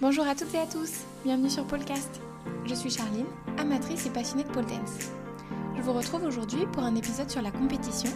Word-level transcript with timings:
Bonjour 0.00 0.26
à 0.26 0.34
toutes 0.34 0.54
et 0.54 0.58
à 0.58 0.64
tous, 0.64 1.04
bienvenue 1.24 1.50
sur 1.50 1.66
Polecast. 1.66 2.22
Je 2.64 2.74
suis 2.74 2.88
Charline, 2.88 3.26
amatrice 3.58 4.06
et 4.06 4.10
passionnée 4.10 4.44
de 4.44 4.48
pole 4.48 4.64
dance. 4.64 5.10
Je 5.76 5.82
vous 5.82 5.92
retrouve 5.92 6.24
aujourd'hui 6.24 6.60
pour 6.72 6.84
un 6.84 6.96
épisode 6.96 7.28
sur 7.28 7.42
la 7.42 7.50
compétition 7.50 8.08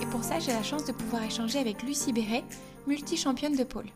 et 0.00 0.06
pour 0.06 0.22
ça 0.22 0.38
j'ai 0.38 0.52
la 0.52 0.62
chance 0.62 0.86
de 0.86 0.92
pouvoir 0.92 1.24
échanger 1.24 1.58
avec 1.58 1.82
Lucie 1.82 2.12
Béret, 2.12 2.44
multi-championne 2.86 3.56
de 3.56 3.64
pole. 3.64 3.86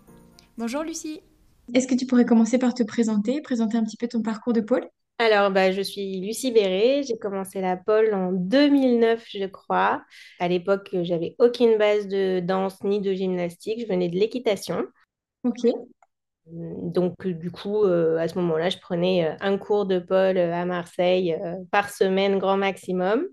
Bonjour 0.59 0.83
Lucie. 0.83 1.21
Est-ce 1.73 1.87
que 1.87 1.95
tu 1.95 2.07
pourrais 2.07 2.25
commencer 2.25 2.59
par 2.59 2.75
te 2.75 2.83
présenter, 2.83 3.41
présenter 3.43 3.79
un 3.79 3.85
petit 3.85 3.97
peu 3.97 4.09
ton 4.09 4.23
parcours 4.23 4.53
de 4.53 4.61
pole? 4.61 4.89
Alors, 5.21 5.53
bah, 5.53 5.71
je 5.71 5.83
suis 5.83 6.21
Lucie 6.21 6.51
Béret. 6.51 7.05
J'ai 7.05 7.17
commencé 7.17 7.61
la 7.61 7.77
pole 7.77 8.13
en 8.13 8.33
2009, 8.33 9.25
je 9.33 9.47
crois. 9.47 10.03
À 10.41 10.49
l'époque, 10.49 10.89
j'avais 11.03 11.37
aucune 11.39 11.79
base 11.79 12.09
de 12.09 12.41
danse 12.41 12.83
ni 12.83 13.01
de 13.01 13.15
gymnastique. 13.15 13.81
Je 13.81 13.87
venais 13.87 14.09
de 14.09 14.17
l'équitation. 14.17 14.85
Ok. 15.45 15.65
Donc, 16.47 17.27
du 17.27 17.51
coup, 17.51 17.85
euh, 17.85 18.19
à 18.19 18.29
ce 18.29 18.39
moment-là, 18.39 18.69
je 18.69 18.79
prenais 18.79 19.27
euh, 19.27 19.35
un 19.41 19.59
cours 19.59 19.85
de 19.87 20.05
euh, 20.11 20.53
à 20.55 20.65
Marseille 20.65 21.37
par 21.73 21.91
semaine, 21.91 22.39
grand 22.39 22.57
maximum. 22.57 23.27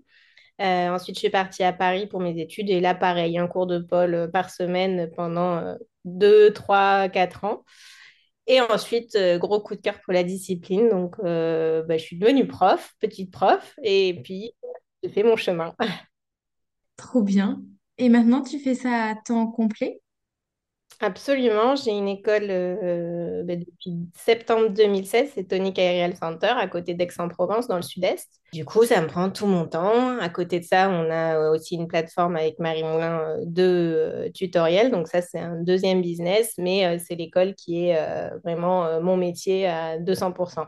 ensuite, 0.58 1.16
je 1.16 1.20
suis 1.20 1.30
partie 1.30 1.62
à 1.62 1.72
Paris 1.72 2.06
pour 2.06 2.20
mes 2.20 2.40
études. 2.40 2.70
Et 2.70 2.80
là, 2.80 2.94
pareil, 2.94 3.38
un 3.38 3.46
cours 3.46 3.66
de 3.66 3.78
pole 3.78 4.30
par 4.32 4.50
semaine 4.50 5.10
pendant 5.16 5.76
2, 6.04 6.52
3, 6.52 7.08
4 7.08 7.44
ans. 7.44 7.64
Et 8.46 8.60
ensuite, 8.60 9.16
gros 9.38 9.60
coup 9.60 9.74
de 9.74 9.80
cœur 9.80 10.00
pour 10.02 10.12
la 10.12 10.24
discipline. 10.24 10.88
Donc, 10.88 11.16
bah, 11.22 11.96
je 11.96 12.02
suis 12.02 12.18
devenue 12.18 12.46
prof, 12.46 12.94
petite 13.00 13.30
prof. 13.32 13.74
Et 13.82 14.20
puis, 14.24 14.54
j'ai 15.02 15.10
fait 15.10 15.22
mon 15.22 15.36
chemin. 15.36 15.74
Trop 16.96 17.22
bien. 17.22 17.62
Et 17.98 18.08
maintenant, 18.08 18.42
tu 18.42 18.58
fais 18.58 18.74
ça 18.74 19.10
à 19.10 19.14
temps 19.14 19.46
complet? 19.46 20.00
Absolument, 21.00 21.74
j'ai 21.76 21.90
une 21.90 22.08
école 22.08 22.46
euh, 22.50 23.42
ben, 23.42 23.58
depuis 23.58 24.08
septembre 24.16 24.68
2016, 24.68 25.32
c'est 25.34 25.48
Tonic 25.48 25.78
Aerial 25.78 26.16
Center 26.16 26.52
à 26.56 26.68
côté 26.68 26.94
d'Aix-en-Provence 26.94 27.66
dans 27.66 27.76
le 27.76 27.82
sud-est. 27.82 28.40
Du 28.52 28.64
coup, 28.64 28.84
ça 28.84 29.00
me 29.00 29.08
prend 29.08 29.28
tout 29.28 29.46
mon 29.46 29.66
temps. 29.66 30.16
À 30.18 30.28
côté 30.28 30.60
de 30.60 30.64
ça, 30.64 30.88
on 30.88 31.10
a 31.10 31.50
aussi 31.50 31.74
une 31.74 31.88
plateforme 31.88 32.36
avec 32.36 32.58
Marie 32.58 32.84
Moulin 32.84 33.20
euh, 33.20 33.36
de 33.44 33.62
euh, 33.62 34.30
tutoriels. 34.30 34.90
Donc 34.90 35.08
ça, 35.08 35.20
c'est 35.20 35.40
un 35.40 35.60
deuxième 35.62 36.00
business, 36.00 36.54
mais 36.58 36.98
c'est 37.00 37.16
l'école 37.16 37.54
qui 37.54 37.88
est 37.88 38.30
vraiment 38.44 39.00
mon 39.00 39.16
métier 39.16 39.66
à 39.66 39.98
200%. 39.98 40.66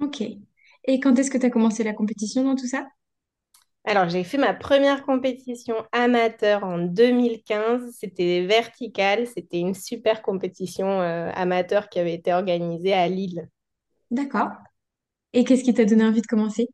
Ok. 0.00 0.22
Et 0.22 1.00
quand 1.00 1.18
est-ce 1.18 1.30
que 1.30 1.38
tu 1.38 1.46
as 1.46 1.50
commencé 1.50 1.82
la 1.84 1.92
compétition 1.92 2.44
dans 2.44 2.54
tout 2.54 2.66
ça? 2.68 2.86
Alors, 3.88 4.10
j'ai 4.10 4.22
fait 4.22 4.36
ma 4.36 4.52
première 4.52 5.02
compétition 5.02 5.74
amateur 5.92 6.62
en 6.62 6.76
2015. 6.76 7.90
C'était 7.98 8.44
vertical. 8.44 9.26
C'était 9.26 9.60
une 9.60 9.72
super 9.72 10.20
compétition 10.20 11.00
euh, 11.00 11.30
amateur 11.34 11.88
qui 11.88 11.98
avait 11.98 12.12
été 12.12 12.34
organisée 12.34 12.92
à 12.92 13.08
Lille. 13.08 13.48
D'accord. 14.10 14.50
Et 15.32 15.42
qu'est-ce 15.42 15.64
qui 15.64 15.72
t'a 15.72 15.86
donné 15.86 16.04
envie 16.04 16.20
de 16.20 16.26
commencer? 16.26 16.68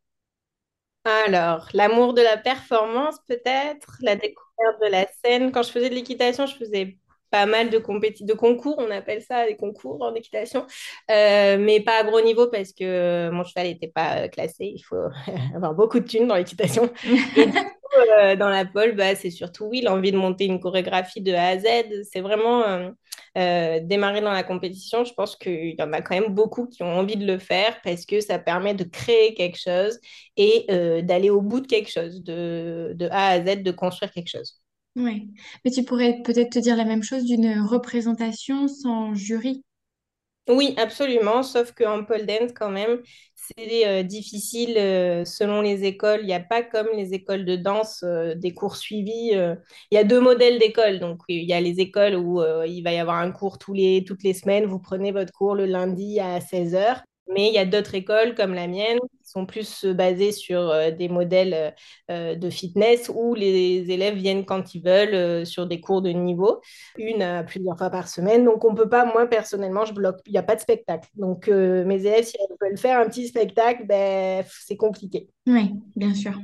Alors, 1.05 1.69
l'amour 1.73 2.15
de 2.15 2.23
la 2.23 2.37
performance, 2.37 3.21
peut-être, 3.29 3.97
la 4.01 4.17
découverte 4.17 4.81
de 4.83 4.91
la 4.91 5.07
scène. 5.25 5.53
Quand 5.53 5.63
je 5.63 5.71
faisais 5.71 5.91
de 5.91 5.95
l'équitation, 5.95 6.47
je 6.47 6.57
faisais 6.57 6.99
pas 7.35 7.47
mal 7.47 7.69
de, 7.69 7.79
de 7.79 8.33
concours, 8.33 8.77
on 8.79 8.93
appelle 8.93 9.21
ça 9.21 9.45
des 9.45 9.57
concours 9.57 10.01
en 10.03 10.15
équitation, 10.15 10.67
euh, 11.11 11.57
mais 11.59 11.81
pas 11.81 11.99
à 11.99 12.05
gros 12.05 12.21
niveau 12.21 12.47
parce 12.47 12.73
que 12.73 13.29
mon 13.31 13.43
cheval 13.43 13.67
n'était 13.67 13.89
pas 13.89 14.19
euh, 14.19 14.29
classé. 14.29 14.67
Il 14.77 14.83
faut 14.83 15.09
avoir 15.57 15.75
beaucoup 15.75 15.99
de 15.99 16.07
thunes 16.07 16.29
dans 16.29 16.37
l'équitation. 16.37 16.89
Et 17.37 17.47
du 17.47 17.53
coup, 17.53 18.11
euh, 18.21 18.37
dans 18.37 18.49
la 18.49 18.65
pole, 18.65 18.95
bah, 18.95 19.17
c'est 19.17 19.31
surtout, 19.31 19.65
oui, 19.65 19.81
l'envie 19.81 20.13
de 20.13 20.17
monter 20.17 20.45
une 20.45 20.61
chorégraphie 20.61 21.23
de 21.23 21.33
A 21.33 21.49
à 21.49 21.59
Z. 21.59 21.65
C'est 22.09 22.21
vraiment 22.21 22.95
démarrer 23.35 24.21
dans 24.21 24.31
la 24.31 24.45
compétition. 24.45 25.05
Je 25.05 25.13
pense 25.13 25.35
qu'il 25.35 25.75
y 25.77 25.83
en 25.83 25.93
a 25.93 26.03
quand 26.03 26.15
même 26.15 26.33
beaucoup 26.33 26.69
qui 26.69 26.85
ont 26.85 26.93
envie 26.97 27.17
de 27.17 27.27
le 27.27 27.39
faire 27.39 27.81
parce 27.83 28.07
que 28.07 28.21
ça 28.21 28.39
permet 28.39 28.75
de 28.75 28.85
créer 28.85 29.35
quelque 29.35 29.59
chose 29.59 29.99
et 30.37 30.67
d'aller 31.03 31.31
au 31.31 31.41
bout 31.41 31.59
de 31.59 31.67
quelque 31.67 31.91
chose, 31.91 32.23
de, 32.23 32.93
de 32.95 33.09
A 33.11 33.31
à 33.31 33.45
Z, 33.45 33.65
de 33.65 33.73
construire 33.73 34.13
quelque 34.13 34.31
chose. 34.31 34.61
Oui, 34.97 35.33
mais 35.65 35.71
tu 35.71 35.85
pourrais 35.85 36.21
peut-être 36.25 36.51
te 36.53 36.59
dire 36.59 36.77
la 36.77 36.85
même 36.85 37.03
chose 37.05 37.25
d'une 37.25 37.61
représentation 37.61 38.67
sans 38.69 39.15
jury? 39.15 39.65
Oui, 40.47 40.75
absolument, 40.77 41.43
sauf 41.43 41.73
qu'en 41.73 42.05
pole 42.05 42.27
dance, 42.27 42.53
quand 42.55 42.69
même, 42.71 43.01
c'est 43.35 43.87
euh, 43.89 44.03
difficile 44.03 44.77
euh, 44.77 45.25
selon 45.25 45.63
les 45.63 45.85
écoles. 45.85 46.21
Il 46.23 46.27
n'y 46.27 46.35
a 46.35 46.41
pas 46.41 46.63
comme 46.63 46.89
les 46.95 47.15
écoles 47.15 47.47
de 47.47 47.57
danse, 47.57 48.03
euh, 48.03 48.35
des 48.35 48.53
cours 48.53 48.77
suivis. 48.77 49.31
il 49.33 49.59
y 49.93 49.97
a 49.97 50.05
deux 50.05 50.21
modèles 50.21 50.59
d'écoles. 50.59 50.99
Donc, 51.01 51.21
il 51.29 51.45
y 51.45 51.55
a 51.55 51.61
les 51.63 51.81
écoles 51.81 52.17
où 52.17 52.43
il 52.67 52.83
va 52.83 52.93
y 52.93 52.99
avoir 52.99 53.17
un 53.17 53.31
cours 53.33 53.59
tous 53.59 53.73
les, 53.73 54.05
toutes 54.05 54.23
les 54.23 54.35
semaines. 54.35 54.67
Vous 54.67 54.79
prenez 54.81 55.13
votre 55.13 55.33
cours 55.33 55.55
le 55.55 55.65
lundi 55.67 56.21
à 56.21 56.41
16 56.43 56.75
heures. 56.75 57.03
Mais 57.29 57.49
il 57.49 57.55
y 57.55 57.59
a 57.59 57.65
d'autres 57.65 57.95
écoles 57.95 58.35
comme 58.35 58.53
la 58.53 58.67
mienne 58.69 58.99
sont 59.25 59.47
plus 59.47 59.85
basées 59.85 60.33
sur 60.33 60.61
euh, 60.61 60.91
des 60.91 61.09
modèles 61.09 61.75
euh, 62.11 62.35
de 62.35 62.51
fitness 62.51 63.11
où 63.13 63.35
les 63.35 63.91
élèves 63.91 64.15
viennent 64.15 64.45
quand 64.45 64.75
ils 64.75 64.83
veulent 64.83 65.15
euh, 65.15 65.45
sur 65.45 65.67
des 65.67 65.81
cours 65.81 66.03
de 66.03 66.11
niveau, 66.11 66.61
une 66.99 67.23
à 67.23 67.43
plusieurs 67.43 67.77
fois 67.77 67.91
par 67.91 68.09
semaine. 68.09 68.45
Donc 68.45 68.65
on 68.65 68.73
ne 68.73 68.77
peut 68.77 68.89
pas, 68.89 69.05
moi 69.05 69.27
personnellement, 69.27 69.85
je 69.85 69.95
bloque, 69.95 70.19
il 70.27 70.33
n'y 70.33 70.39
a 70.39 70.43
pas 70.43 70.57
de 70.57 70.61
spectacle. 70.61 71.09
Donc 71.15 71.49
mes 71.49 72.01
élèves, 72.07 72.25
si 72.25 72.37
elles 72.39 72.57
veulent 72.61 72.79
faire 72.79 72.99
un 72.99 73.07
petit 73.07 73.29
spectacle, 73.29 73.87
ben, 73.87 74.45
c'est 74.49 74.77
compliqué. 74.77 75.29
Oui, 75.47 75.73
bien 75.97 76.15
sûr. 76.15 76.39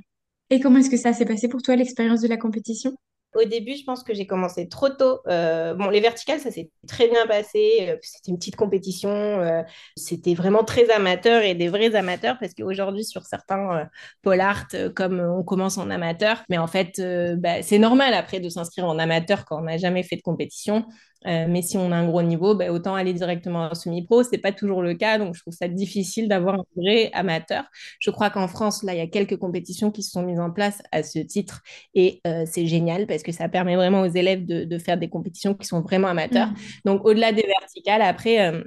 Et 0.50 0.58
comment 0.58 0.78
est-ce 0.78 0.90
que 0.90 0.96
ça 0.96 1.12
s'est 1.12 1.24
passé 1.24 1.48
pour 1.48 1.62
toi, 1.62 1.76
l'expérience 1.76 2.20
de 2.20 2.28
la 2.28 2.36
compétition? 2.36 2.92
Au 3.34 3.44
début, 3.44 3.76
je 3.76 3.84
pense 3.84 4.02
que 4.02 4.12
j'ai 4.12 4.26
commencé 4.26 4.68
trop 4.68 4.88
tôt. 4.88 5.20
Euh, 5.28 5.74
bon, 5.74 5.88
les 5.88 6.00
verticales, 6.00 6.40
ça 6.40 6.50
s'est 6.50 6.70
très 6.88 7.08
bien 7.08 7.26
passé. 7.28 7.88
Euh, 7.88 7.96
c'était 8.02 8.32
une 8.32 8.38
petite 8.38 8.56
compétition. 8.56 9.10
Euh, 9.10 9.62
c'était 9.96 10.34
vraiment 10.34 10.64
très 10.64 10.90
amateur 10.90 11.42
et 11.42 11.54
des 11.54 11.68
vrais 11.68 11.94
amateurs 11.94 12.38
parce 12.40 12.54
qu'aujourd'hui, 12.54 13.04
sur 13.04 13.24
certains 13.24 13.88
art, 14.24 14.66
comme 14.96 15.20
on 15.20 15.44
commence 15.44 15.78
en 15.78 15.90
amateur, 15.90 16.42
mais 16.48 16.58
en 16.58 16.66
fait, 16.66 17.00
bah, 17.38 17.62
c'est 17.62 17.78
normal 17.78 18.14
après 18.14 18.40
de 18.40 18.48
s'inscrire 18.48 18.86
en 18.86 18.98
amateur 18.98 19.44
quand 19.44 19.60
on 19.60 19.64
n'a 19.64 19.78
jamais 19.78 20.02
fait 20.02 20.16
de 20.16 20.22
compétition. 20.22 20.84
Euh, 21.26 21.46
mais 21.48 21.62
si 21.62 21.76
on 21.76 21.92
a 21.92 21.96
un 21.96 22.06
gros 22.06 22.22
niveau, 22.22 22.54
ben, 22.54 22.70
autant 22.70 22.94
aller 22.94 23.12
directement 23.12 23.68
en 23.70 23.74
semi-pro. 23.74 24.22
Ce 24.22 24.30
n'est 24.32 24.38
pas 24.38 24.52
toujours 24.52 24.82
le 24.82 24.94
cas, 24.94 25.18
donc 25.18 25.34
je 25.34 25.40
trouve 25.40 25.54
ça 25.54 25.68
difficile 25.68 26.28
d'avoir 26.28 26.54
un 26.54 26.64
vrai 26.76 27.10
amateur. 27.12 27.64
Je 27.98 28.10
crois 28.10 28.30
qu'en 28.30 28.48
France, 28.48 28.82
là, 28.82 28.94
il 28.94 28.98
y 28.98 29.02
a 29.02 29.06
quelques 29.06 29.36
compétitions 29.36 29.90
qui 29.90 30.02
se 30.02 30.10
sont 30.10 30.22
mises 30.22 30.40
en 30.40 30.50
place 30.50 30.82
à 30.92 31.02
ce 31.02 31.18
titre 31.18 31.62
et 31.94 32.20
euh, 32.26 32.44
c'est 32.46 32.66
génial 32.66 33.06
parce 33.06 33.22
que 33.22 33.32
ça 33.32 33.48
permet 33.48 33.76
vraiment 33.76 34.02
aux 34.02 34.10
élèves 34.10 34.46
de, 34.46 34.78
faire 34.78 34.96
des 34.96 35.08
compétitions 35.08 35.54
qui 35.54 35.66
sont 35.66 35.82
vraiment 35.82 36.08
amateurs. 36.08 36.48
Mmh. 36.48 36.56
Donc, 36.86 37.04
au-delà 37.04 37.32
des 37.32 37.44
verticales, 37.60 38.00
après, 38.00 38.40
euh, 38.40 38.62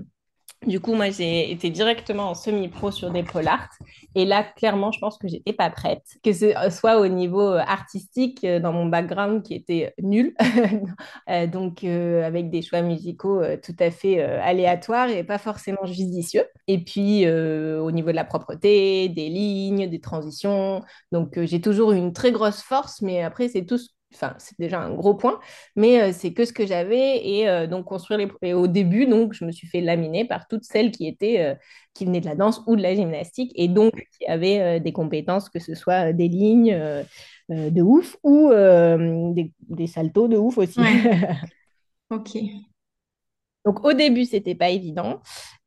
du 0.68 0.80
coup, 0.80 0.94
moi, 0.94 1.10
j'ai 1.10 1.52
été 1.52 1.70
directement 1.70 2.30
en 2.30 2.36
semi-pro 2.36 2.92
sur 2.92 3.12
des 3.12 3.24
art. 3.46 3.70
Et 4.16 4.26
là, 4.26 4.44
clairement, 4.44 4.92
je 4.92 5.00
pense 5.00 5.18
que 5.18 5.28
j'étais 5.28 5.54
pas 5.54 5.70
prête. 5.70 6.04
Que 6.24 6.34
ce 6.34 6.54
soit 6.70 7.00
au 7.00 7.08
niveau 7.08 7.42
euh, 7.42 7.60
artistique, 7.60 8.44
euh, 8.44 8.60
dans 8.60 8.72
mon 8.72 8.86
background 8.86 9.44
qui 9.44 9.56
était 9.56 9.94
nul. 10.02 10.34
Euh, 11.30 11.48
donc, 11.48 11.84
avec 11.84 12.50
des 12.50 12.62
choix 12.62 12.82
musicaux 12.82 13.42
tout 13.64 13.76
à 13.80 13.92
fait 13.92 14.22
aléatoires 14.22 15.10
et 15.10 15.24
pas 15.24 15.38
forcément 15.38 15.86
judicieux. 15.86 16.46
Et 16.68 16.84
puis, 16.84 17.28
au 17.28 17.92
niveau 17.92 18.10
de 18.10 18.16
la 18.16 18.26
propreté, 18.26 19.10
des 19.10 19.30
lignes, 19.30 19.90
des 19.90 20.02
transitions. 20.02 20.82
Donc, 21.12 21.40
j'ai 21.44 21.62
toujours 21.62 21.92
une 21.92 22.14
très 22.14 22.32
grosse 22.32 22.62
force, 22.62 23.02
mais 23.02 23.22
après, 23.24 23.48
c'est 23.48 23.66
tout 23.66 23.78
ce 23.78 23.90
enfin, 24.14 24.36
c'est 24.38 24.58
déjà 24.60 24.82
un 24.82 24.94
gros 24.94 25.16
point, 25.16 25.40
mais 25.76 26.02
euh, 26.02 26.12
c'est 26.14 26.34
que 26.34 26.46
ce 26.46 26.54
que 26.54 26.66
j'avais. 26.66 27.26
Et 27.28 27.48
euh, 27.48 27.68
donc, 27.68 27.86
construire 27.86 28.20
les. 28.20 28.28
Et 28.42 28.54
au 28.54 28.68
début, 28.68 29.06
donc, 29.06 29.34
je 29.34 29.46
me 29.46 29.52
suis 29.52 29.68
fait 29.68 29.82
laminer 29.82 30.26
par 30.26 30.48
toutes 30.48 30.64
celles 30.64 30.92
qui 30.92 31.08
étaient. 31.08 31.42
Euh, 31.42 31.56
qui 31.94 32.06
venaient 32.06 32.22
de 32.22 32.26
la 32.26 32.36
danse 32.36 32.64
ou 32.66 32.76
de 32.76 32.82
la 32.82 32.96
gymnastique 32.96 33.52
et 33.54 33.68
donc 33.68 33.94
qui 34.18 34.26
avaient 34.26 34.80
des 34.80 34.92
compétences, 34.92 35.48
que 35.48 35.60
ce 35.60 35.76
soit 35.76 36.12
des 36.12 36.28
lignes 36.28 36.76
de 37.50 37.82
ouf 37.84 38.18
ou 38.24 38.50
des, 38.50 39.52
des, 39.70 39.86
saltos 39.86 40.28
de 40.28 40.36
ouf 40.36 40.58
aussi. 40.58 40.80
ok. 42.10 42.36
Donc 43.64 43.86
au 43.86 43.94
début, 43.94 44.26
c'était 44.26 44.56
pas 44.56 44.72
évident. 44.72 45.22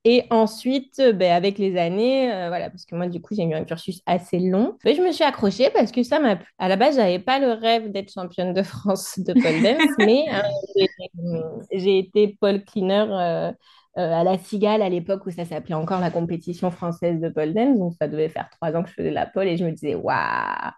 Et 0.08 0.22
ensuite, 0.30 1.00
euh, 1.00 1.12
ben, 1.12 1.32
avec 1.32 1.58
les 1.58 1.76
années, 1.76 2.32
euh, 2.32 2.46
voilà, 2.46 2.70
parce 2.70 2.86
que 2.86 2.94
moi, 2.94 3.08
du 3.08 3.20
coup, 3.20 3.34
j'ai 3.34 3.42
eu 3.42 3.54
un 3.54 3.64
cursus 3.64 4.02
assez 4.06 4.38
long. 4.38 4.78
Mais 4.84 4.94
je 4.94 5.02
me 5.02 5.10
suis 5.10 5.24
accrochée 5.24 5.68
parce 5.70 5.90
que 5.90 6.04
ça 6.04 6.20
m'a 6.20 6.38
À 6.58 6.68
la 6.68 6.76
base, 6.76 6.94
j'avais 6.94 7.18
pas 7.18 7.40
le 7.40 7.50
rêve 7.50 7.90
d'être 7.90 8.12
championne 8.12 8.54
de 8.54 8.62
France 8.62 9.18
de 9.18 9.32
pole 9.32 9.62
dance, 9.62 9.90
mais 9.98 10.26
euh, 10.32 11.42
j'ai 11.72 11.98
été 11.98 12.38
pole 12.40 12.64
cleaner 12.64 13.52
à 13.96 14.22
la 14.22 14.38
Cigale 14.38 14.82
à 14.82 14.88
l'époque 14.88 15.26
où 15.26 15.30
ça 15.32 15.44
s'appelait 15.44 15.74
encore 15.74 16.00
la 16.00 16.12
compétition 16.12 16.70
française 16.70 17.20
de 17.20 17.28
pole 17.28 17.52
dance. 17.52 17.76
Donc, 17.76 17.94
ça 18.00 18.06
devait 18.06 18.28
faire 18.28 18.48
trois 18.48 18.76
ans 18.76 18.84
que 18.84 18.88
je 18.90 18.94
faisais 18.94 19.10
la 19.10 19.26
pole 19.26 19.48
et 19.48 19.56
je 19.56 19.64
me 19.64 19.72
disais, 19.72 19.96
waouh! 19.96 20.70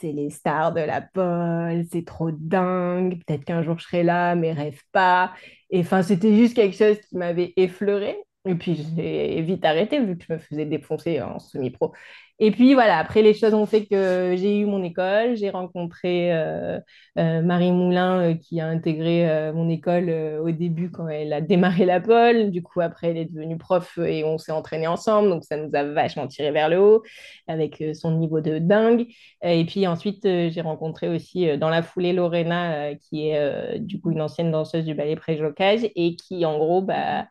c'est 0.00 0.12
les 0.12 0.30
stars 0.30 0.72
de 0.72 0.80
la 0.80 1.02
pole, 1.02 1.84
c'est 1.92 2.06
trop 2.06 2.30
dingue, 2.30 3.18
peut-être 3.26 3.44
qu'un 3.44 3.62
jour 3.62 3.78
je 3.78 3.84
serai 3.84 4.02
là, 4.04 4.34
mais 4.36 4.52
rêve 4.52 4.80
pas. 4.92 5.34
Et 5.68 5.80
enfin, 5.80 6.02
c'était 6.02 6.34
juste 6.34 6.56
quelque 6.56 6.76
chose 6.76 6.98
qui 7.00 7.18
m'avait 7.18 7.52
effleuré. 7.56 8.16
Et 8.46 8.54
puis, 8.54 8.74
j'ai 8.96 9.42
vite 9.42 9.64
arrêté 9.66 10.00
vu 10.00 10.16
que 10.16 10.24
je 10.26 10.32
me 10.32 10.38
faisais 10.38 10.64
défoncer 10.64 11.20
en 11.20 11.38
semi-pro. 11.38 11.92
Et 12.38 12.50
puis, 12.52 12.72
voilà, 12.72 12.96
après, 12.98 13.20
les 13.20 13.34
choses 13.34 13.52
ont 13.52 13.66
fait 13.66 13.84
que 13.84 14.34
j'ai 14.38 14.58
eu 14.60 14.64
mon 14.64 14.82
école. 14.82 15.36
J'ai 15.36 15.50
rencontré 15.50 16.32
euh, 16.32 16.80
euh, 17.18 17.42
Marie 17.42 17.70
Moulin 17.70 18.30
euh, 18.30 18.34
qui 18.34 18.58
a 18.62 18.66
intégré 18.66 19.52
mon 19.52 19.68
école 19.68 20.08
au 20.42 20.50
début 20.50 20.90
quand 20.90 21.06
elle 21.08 21.34
a 21.34 21.42
démarré 21.42 21.84
la 21.84 22.00
pole. 22.00 22.50
Du 22.50 22.62
coup, 22.62 22.80
après, 22.80 23.08
elle 23.10 23.18
est 23.18 23.26
devenue 23.26 23.58
prof 23.58 23.98
et 23.98 24.24
on 24.24 24.38
s'est 24.38 24.52
entraînés 24.52 24.86
ensemble. 24.86 25.28
Donc, 25.28 25.44
ça 25.44 25.58
nous 25.58 25.70
a 25.74 25.84
vachement 25.84 26.26
tiré 26.26 26.50
vers 26.50 26.70
le 26.70 26.80
haut 26.80 27.02
avec 27.46 27.84
son 27.92 28.12
niveau 28.16 28.40
de 28.40 28.58
dingue. 28.58 29.06
Et 29.42 29.66
puis, 29.66 29.86
ensuite, 29.86 30.22
j'ai 30.24 30.60
rencontré 30.62 31.10
aussi 31.10 31.58
dans 31.58 31.68
la 31.68 31.82
foulée 31.82 32.14
Lorena 32.14 32.94
qui 32.94 33.28
est 33.28 33.78
du 33.80 34.00
coup 34.00 34.12
une 34.12 34.22
ancienne 34.22 34.50
danseuse 34.50 34.86
du 34.86 34.94
ballet 34.94 35.16
Préjocage 35.16 35.80
et 35.94 36.16
qui, 36.16 36.46
en 36.46 36.56
gros, 36.56 36.80
bah, 36.80 37.26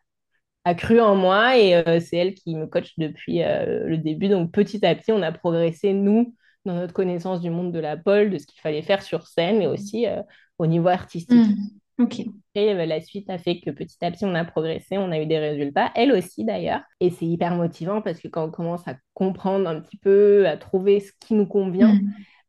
a 0.64 0.74
cru 0.74 1.00
en 1.00 1.16
moi 1.16 1.56
et 1.56 1.74
euh, 1.74 2.00
c'est 2.00 2.16
elle 2.16 2.34
qui 2.34 2.54
me 2.54 2.66
coach 2.66 2.92
depuis 2.98 3.42
euh, 3.42 3.86
le 3.86 3.98
début. 3.98 4.28
Donc 4.28 4.52
petit 4.52 4.84
à 4.84 4.94
petit, 4.94 5.12
on 5.12 5.22
a 5.22 5.32
progressé, 5.32 5.92
nous, 5.92 6.34
dans 6.64 6.74
notre 6.74 6.92
connaissance 6.92 7.40
du 7.40 7.50
monde 7.50 7.72
de 7.72 7.78
la 7.78 7.96
pole, 7.96 8.30
de 8.30 8.38
ce 8.38 8.46
qu'il 8.46 8.60
fallait 8.60 8.82
faire 8.82 9.02
sur 9.02 9.26
scène 9.26 9.62
et 9.62 9.66
aussi 9.66 10.06
euh, 10.06 10.22
au 10.58 10.66
niveau 10.66 10.88
artistique. 10.88 11.38
Mmh. 11.38 12.06
Et 12.54 12.72
la 12.86 13.00
suite 13.02 13.28
a 13.28 13.36
fait 13.36 13.60
que 13.60 13.70
petit 13.70 14.02
à 14.02 14.10
petit, 14.10 14.24
on 14.24 14.34
a 14.34 14.44
progressé, 14.44 14.96
on 14.96 15.12
a 15.12 15.20
eu 15.20 15.26
des 15.26 15.38
résultats, 15.38 15.92
elle 15.94 16.12
aussi 16.12 16.46
d'ailleurs. 16.46 16.80
Et 16.98 17.10
c'est 17.10 17.26
hyper 17.26 17.54
motivant 17.54 18.00
parce 18.00 18.20
que 18.20 18.28
quand 18.28 18.46
on 18.46 18.50
commence 18.50 18.88
à 18.88 18.96
comprendre 19.12 19.68
un 19.68 19.80
petit 19.80 19.98
peu, 19.98 20.48
à 20.48 20.56
trouver 20.56 21.00
ce 21.00 21.12
qui 21.20 21.34
nous 21.34 21.44
convient, 21.44 21.92
mmh. 21.92 22.00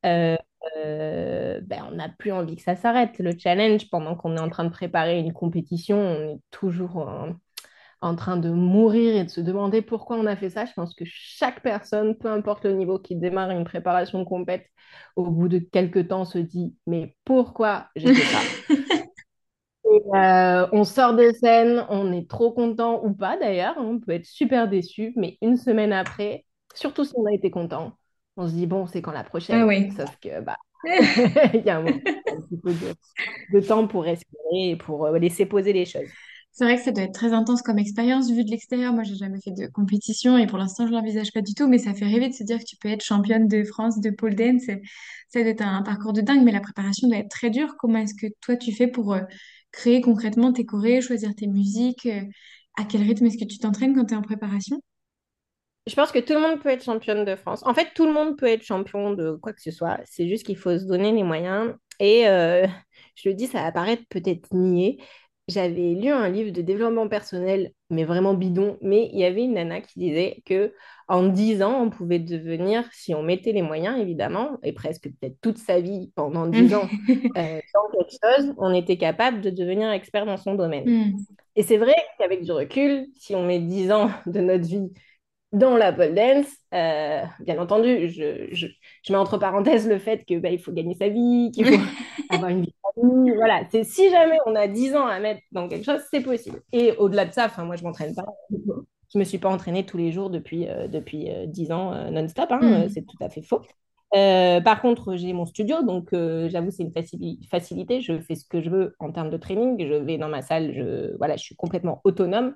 ben, 0.04 1.86
on 1.92 1.96
n'a 1.96 2.08
plus 2.08 2.32
envie 2.32 2.56
que 2.56 2.62
ça 2.62 2.78
s'arrête. 2.78 3.20
Le 3.20 3.38
challenge, 3.38 3.90
pendant 3.90 4.16
qu'on 4.16 4.38
est 4.38 4.42
en 4.42 4.50
train 4.50 4.64
de 4.64 4.70
préparer 4.70 5.20
une 5.20 5.34
compétition, 5.34 5.98
on 5.98 6.36
est 6.36 6.40
toujours 6.52 6.96
en 6.96 7.34
train 8.16 8.38
de 8.38 8.50
mourir 8.50 9.16
et 9.16 9.24
de 9.24 9.30
se 9.30 9.42
demander 9.42 9.82
pourquoi 9.82 10.18
on 10.18 10.26
a 10.26 10.36
fait 10.36 10.50
ça. 10.50 10.66
Je 10.66 10.74
pense 10.74 10.94
que 10.96 11.06
chaque 11.06 11.62
personne, 11.62 12.16
peu 12.16 12.30
importe 12.30 12.66
le 12.66 12.74
niveau 12.74 13.00
qui 13.00 13.16
démarre 13.16 13.52
une 13.52 13.64
préparation 13.64 14.20
de 14.20 14.26
compète, 14.26 14.66
au 15.16 15.30
bout 15.30 15.48
de 15.48 15.60
quelques 15.60 16.08
temps 16.10 16.26
se 16.26 16.38
dit 16.38 16.76
mais 16.88 17.16
pourquoi 17.26 17.88
j'ai 17.96 18.14
fait 18.14 18.22
ça? 18.22 18.40
Euh, 20.14 20.68
on 20.72 20.86
sort 20.86 21.16
de 21.16 21.32
scène, 21.32 21.86
on 21.90 22.14
est 22.14 22.30
trop 22.30 22.54
content 22.54 23.04
ou 23.04 23.14
pas 23.14 23.38
d'ailleurs, 23.38 23.76
on 23.78 24.00
peut 24.00 24.14
être 24.14 24.26
super 24.26 24.70
déçu, 24.70 25.12
mais 25.18 25.38
une 25.42 25.58
semaine 25.58 25.92
après, 25.92 26.46
surtout 26.74 27.04
si 27.04 27.14
on 27.18 27.26
a 27.26 27.34
été 27.34 27.52
content, 27.52 27.98
on 28.38 28.48
se 28.48 28.54
dit 28.54 28.68
bon, 28.68 28.88
c'est 28.88 29.02
quand 29.02 29.12
la 29.12 29.26
prochaine. 29.26 29.70
Ah 29.70 29.96
Sauf 29.98 30.18
que 30.18 30.40
bah 30.42 30.56
il 31.54 31.64
y 31.66 31.70
a 31.70 31.78
un, 31.78 31.86
petit 31.86 32.58
peu 32.64 32.74
de, 32.74 32.94
de, 33.54 33.60
temps 33.60 33.86
pour 33.86 34.04
respirer 34.04 34.72
et 34.72 34.76
pour 34.76 35.06
euh, 35.06 35.20
laisser 35.20 35.46
poser 35.46 35.74
les 35.74 35.86
choses. 35.86 36.10
C'est 36.54 36.66
vrai 36.66 36.76
que 36.78 36.84
ça 36.84 36.92
doit 36.92 37.04
être 37.04 37.14
très 37.14 37.32
intense 37.34 37.62
comme 37.62 37.80
expérience 37.80 38.30
vu 38.30 38.44
de 38.44 38.50
l'extérieur. 38.52 38.94
Moi, 38.94 39.04
j'ai 39.04 39.16
jamais 39.16 39.40
fait 39.42 39.52
de 39.52 39.68
compétition 39.68 40.38
et 40.38 40.48
pour 40.48 40.58
l'instant, 40.58 40.86
je 40.86 40.92
l'envisage 40.92 41.32
pas 41.32 41.42
du 41.42 41.54
tout, 41.56 41.68
mais 41.68 41.78
ça 41.78 41.94
fait 41.94 42.06
rêver 42.06 42.28
de 42.30 42.34
se 42.34 42.44
dire 42.44 42.60
que 42.60 42.66
tu 42.66 42.76
peux 42.76 42.90
être 42.90 43.04
championne 43.04 43.48
de 43.48 43.64
France 43.64 44.00
de 44.02 44.10
pole 44.10 44.36
dance. 44.36 44.64
Ça 45.30 45.42
doit 45.42 45.50
être 45.52 45.62
un 45.62 45.82
parcours 45.82 46.12
de 46.14 46.22
dingue, 46.22 46.44
mais 46.44 46.52
la 46.52 46.60
préparation 46.60 47.08
doit 47.08 47.18
être 47.20 47.30
très 47.30 47.50
dure. 47.50 47.76
Comment 47.80 48.00
est-ce 48.00 48.16
que 48.16 48.28
toi, 48.42 48.58
tu 48.58 48.74
fais 48.74 48.88
pour 48.88 49.14
euh, 49.14 49.22
créer 49.72 50.02
concrètement 50.02 50.52
tes 50.52 50.66
chorés, 50.66 51.02
choisir 51.02 51.34
tes 51.36 51.48
musiques? 51.48 52.06
euh, 52.06 52.22
à 52.78 52.86
quel 52.86 53.02
rythme 53.04 53.26
est-ce 53.26 53.38
que 53.38 53.46
tu 53.46 53.58
t'entraînes 53.60 53.94
quand 53.96 54.06
tu 54.06 54.14
es 54.14 54.18
en 54.18 54.22
préparation? 54.22 54.82
Je 55.88 55.96
pense 55.96 56.12
que 56.12 56.20
tout 56.20 56.34
le 56.34 56.40
monde 56.42 56.62
peut 56.62 56.70
être 56.70 56.84
championne 56.84 57.26
de 57.26 57.36
France. 57.36 57.64
En 57.66 57.74
fait, 57.74 57.90
tout 57.96 58.06
le 58.06 58.14
monde 58.14 58.38
peut 58.38 58.46
être 58.48 58.64
champion 58.64 59.14
de 59.14 59.32
quoi 59.42 59.52
que 59.54 59.62
ce 59.62 59.72
soit. 59.72 60.00
C'est 60.06 60.28
juste 60.30 60.46
qu'il 60.46 60.58
faut 60.58 60.78
se 60.78 60.86
donner 60.86 61.12
les 61.12 61.24
moyens. 61.24 61.74
Et 62.00 62.28
euh, 62.28 62.68
je 63.16 63.30
le 63.30 63.36
dis, 63.36 63.48
ça 63.48 63.64
va 63.64 63.72
paraître 63.72 64.04
peut-être 64.10 64.54
niais, 64.54 64.98
j'avais 65.52 65.94
lu 65.94 66.10
un 66.10 66.30
livre 66.30 66.52
de 66.52 66.62
développement 66.62 67.08
personnel, 67.08 67.72
mais 67.90 68.04
vraiment 68.04 68.34
bidon, 68.34 68.78
mais 68.82 69.10
il 69.12 69.20
y 69.20 69.26
avait 69.26 69.44
une 69.44 69.54
nana 69.54 69.82
qui 69.82 70.00
disait 70.00 70.42
que 70.46 70.74
en 71.08 71.24
10 71.24 71.62
ans, 71.62 71.84
on 71.84 71.90
pouvait 71.90 72.20
devenir, 72.20 72.86
si 72.94 73.14
on 73.14 73.22
mettait 73.22 73.52
les 73.52 73.62
moyens, 73.62 74.00
évidemment, 74.00 74.58
et 74.64 74.72
presque 74.72 75.10
peut-être 75.10 75.36
toute 75.42 75.58
sa 75.58 75.82
vie 75.82 76.12
pendant 76.16 76.48
10 76.48 76.74
ans, 76.74 76.88
euh, 77.10 77.60
dans 77.74 77.98
quelque 77.98 78.12
chose, 78.24 78.54
on 78.58 78.74
était 78.74 78.98
capable 78.98 79.42
de 79.42 79.50
devenir 79.50 79.92
expert 79.92 80.26
dans 80.26 80.38
son 80.38 80.56
domaine. 80.56 80.90
Hmm. 80.90 81.18
Et 81.58 81.64
c'est 81.64 81.78
vrai 81.78 81.96
qu'avec 82.18 82.44
du 82.44 82.52
recul, 82.52 83.08
si 83.20 83.36
on 83.36 83.46
met 83.46 83.60
10 83.60 83.92
ans 83.92 84.10
de 84.26 84.40
notre 84.40 84.66
vie 84.66 84.90
dans 85.52 85.76
la 85.76 85.92
pole 85.92 86.16
dance, 86.16 86.48
euh, 86.74 87.24
bien 87.42 87.60
entendu, 87.60 88.10
je, 88.10 88.48
je, 88.54 88.68
je, 89.04 89.12
mets 89.12 89.20
entre 89.20 89.38
parenthèses 89.38 89.88
le 89.88 90.00
fait 90.00 90.24
qu'il 90.24 90.40
bah, 90.40 90.50
il 90.50 90.60
faut 90.60 90.72
gagner 90.72 90.96
sa 90.96 91.10
vie, 91.10 91.52
qu'il 91.54 91.66
faut 91.66 91.84
avoir 92.30 92.52
une 92.52 92.62
vie 92.62 92.74
famille. 93.02 93.34
Voilà, 93.36 93.64
c'est 93.72 93.84
si 93.84 94.10
jamais 94.10 94.38
on 94.46 94.56
a 94.56 94.68
10 94.68 94.96
ans 94.96 95.08
à 95.08 95.20
mettre 95.20 95.42
dans 95.52 95.68
quelque 95.68 95.86
chose, 95.86 96.02
c'est 96.12 96.22
possible. 96.22 96.62
Et 96.72 96.94
au-delà 96.94 97.26
de 97.26 97.34
ça, 97.34 97.46
enfin 97.46 97.66
moi 97.66 97.76
je 97.76 97.84
m'entraîne 97.84 98.16
pas. 98.16 98.26
Je 99.14 99.20
me 99.20 99.24
suis 99.24 99.40
pas 99.40 99.50
entraînée 99.50 99.86
tous 99.86 99.98
les 99.98 100.12
jours 100.12 100.30
depuis, 100.30 100.70
euh, 100.70 100.88
depuis 100.88 101.30
euh, 101.30 101.46
10 101.46 101.72
ans 101.72 101.94
euh, 101.94 102.10
non-stop, 102.12 102.50
hein, 102.52 102.86
mm. 102.86 102.90
c'est 102.90 103.02
tout 103.02 103.18
à 103.22 103.30
fait 103.30 103.42
faux. 103.42 103.62
Euh, 104.16 104.62
par 104.62 104.82
contre, 104.82 105.16
j'ai 105.16 105.34
mon 105.34 105.46
studio, 105.46 105.84
donc 105.84 106.10
j'avoue, 106.12 106.70
c'est 106.70 106.84
une 106.84 106.92
facilité. 107.50 108.02
Je 108.02 108.20
fais 108.20 108.36
ce 108.36 108.46
que 108.46 108.62
je 108.62 108.70
veux 108.70 108.96
en 109.00 109.12
termes 109.12 109.30
de 109.30 109.38
training. 109.38 109.86
Je 109.86 109.94
vais 109.94 110.18
dans 110.18 110.28
ma 110.28 110.42
salle, 110.42 110.74
je, 110.74 111.16
voilà, 111.18 111.38
je 111.38 111.44
suis 111.44 111.56
complètement 111.56 112.02
autonome. 112.04 112.54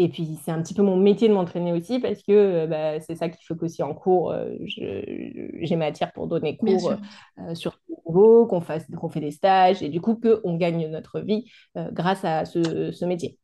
Et 0.00 0.08
puis, 0.08 0.38
c'est 0.44 0.50
un 0.50 0.60
petit 0.62 0.74
peu 0.74 0.82
mon 0.82 0.96
métier 0.96 1.28
de 1.28 1.34
m'entraîner 1.34 1.72
aussi 1.72 2.00
parce 2.00 2.22
que 2.22 2.32
euh, 2.32 2.66
bah, 2.66 3.00
c'est 3.00 3.14
ça 3.14 3.28
qui 3.28 3.44
fait 3.44 3.56
qu'aussi 3.56 3.82
en 3.82 3.94
cours, 3.94 4.32
euh, 4.32 4.56
j'ai 4.66 5.76
matière 5.76 6.12
pour 6.12 6.26
donner 6.26 6.56
cours 6.56 6.94
euh, 7.38 7.54
sur 7.54 7.78
le 7.88 7.94
niveau, 8.08 8.46
qu'on 8.46 8.60
qu'on 8.60 9.08
fait 9.08 9.20
des 9.20 9.30
stages 9.30 9.82
et 9.82 9.88
du 9.88 10.00
coup 10.00 10.16
qu'on 10.16 10.56
gagne 10.56 10.88
notre 10.88 11.20
vie 11.20 11.48
grâce 11.76 12.24
à 12.24 12.44
ce, 12.44 12.90
ce 12.92 13.04
métier. 13.04 13.38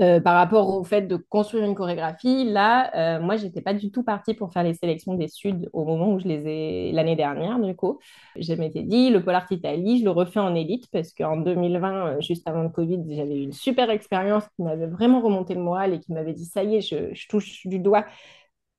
Euh, 0.00 0.20
par 0.20 0.34
rapport 0.34 0.68
au 0.76 0.82
fait 0.84 1.02
de 1.02 1.16
construire 1.16 1.64
une 1.64 1.74
chorégraphie, 1.74 2.44
là, 2.44 2.90
euh, 3.18 3.20
moi, 3.20 3.36
j'étais 3.36 3.60
pas 3.60 3.74
du 3.74 3.90
tout 3.90 4.02
partie 4.02 4.34
pour 4.34 4.52
faire 4.52 4.62
les 4.64 4.74
sélections 4.74 5.14
des 5.14 5.28
Suds 5.28 5.68
au 5.72 5.84
moment 5.84 6.12
où 6.12 6.18
je 6.18 6.26
les 6.26 6.46
ai 6.46 6.92
l'année 6.92 7.16
dernière, 7.16 7.58
du 7.60 7.74
coup. 7.76 7.98
Je 8.36 8.52
m'étais 8.54 8.82
dit, 8.82 9.10
le 9.10 9.22
Polar 9.22 9.46
Italie, 9.50 10.00
je 10.00 10.04
le 10.04 10.10
refais 10.10 10.40
en 10.40 10.54
élite 10.54 10.88
parce 10.90 11.12
qu'en 11.14 11.36
2020, 11.36 12.06
euh, 12.16 12.20
juste 12.20 12.46
avant 12.48 12.62
le 12.62 12.70
Covid, 12.70 13.02
j'avais 13.08 13.36
eu 13.36 13.42
une 13.42 13.52
super 13.52 13.90
expérience 13.90 14.44
qui 14.56 14.62
m'avait 14.62 14.86
vraiment 14.86 15.20
remonté 15.20 15.54
le 15.54 15.60
moral 15.60 15.94
et 15.94 16.00
qui 16.00 16.12
m'avait 16.12 16.34
dit, 16.34 16.44
ça 16.46 16.64
y 16.64 16.76
est, 16.76 16.80
je 16.80 17.28
touche 17.28 17.66
du 17.66 17.78
doigt 17.78 18.04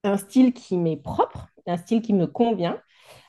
un 0.04 0.18
style 0.18 0.54
qui 0.54 0.78
m'est 0.78 0.98
propre, 0.98 1.48
un 1.68 1.78
style 1.78 2.02
qui 2.02 2.14
me 2.14 2.28
convient. 2.28 2.80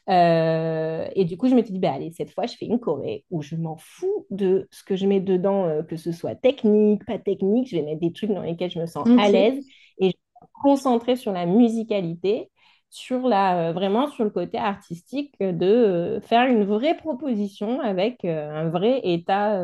Euh, 0.09 1.09
et 1.17 1.25
du 1.25 1.37
coup, 1.37 1.49
je 1.49 1.55
m'étais 1.55 1.73
dit, 1.73 1.79
bah, 1.79 1.93
allez, 1.93 2.13
cette 2.13 2.31
fois, 2.31 2.47
je 2.47 2.57
fais 2.57 2.67
une 2.67 2.79
choré 2.79 3.25
où 3.31 3.43
je 3.43 3.57
m'en 3.57 3.77
fous 3.77 4.27
de 4.31 4.69
ce 4.71 4.85
que 4.85 4.97
je 4.97 5.07
mets 5.07 5.21
dedans, 5.21 5.65
euh, 5.65 5.83
que 5.83 5.97
ce 5.97 6.13
soit 6.13 6.35
technique, 6.35 7.05
pas 7.05 7.19
technique. 7.19 7.69
Je 7.69 7.77
vais 7.77 7.83
mettre 7.83 8.01
des 8.01 8.13
trucs 8.13 8.31
dans 8.31 8.43
lesquels 8.43 8.71
je 8.71 8.79
me 8.79 8.87
sens 8.87 9.09
à 9.19 9.29
l'aise 9.29 9.65
et 9.99 10.11
je 10.11 10.17
vais 10.17 10.41
me 10.43 10.63
concentrer 10.63 11.17
sur 11.17 11.33
la 11.33 11.47
musicalité, 11.47 12.51
sur 12.89 13.27
la, 13.27 13.71
euh, 13.71 13.73
vraiment 13.73 14.07
sur 14.09 14.25
le 14.25 14.31
côté 14.31 14.59
artistique 14.59 15.35
de 15.41 16.21
faire 16.23 16.47
une 16.47 16.65
vraie 16.65 16.97
proposition 16.97 17.81
avec 17.81 18.25
un 18.25 18.69
vrai 18.69 19.01
état 19.03 19.61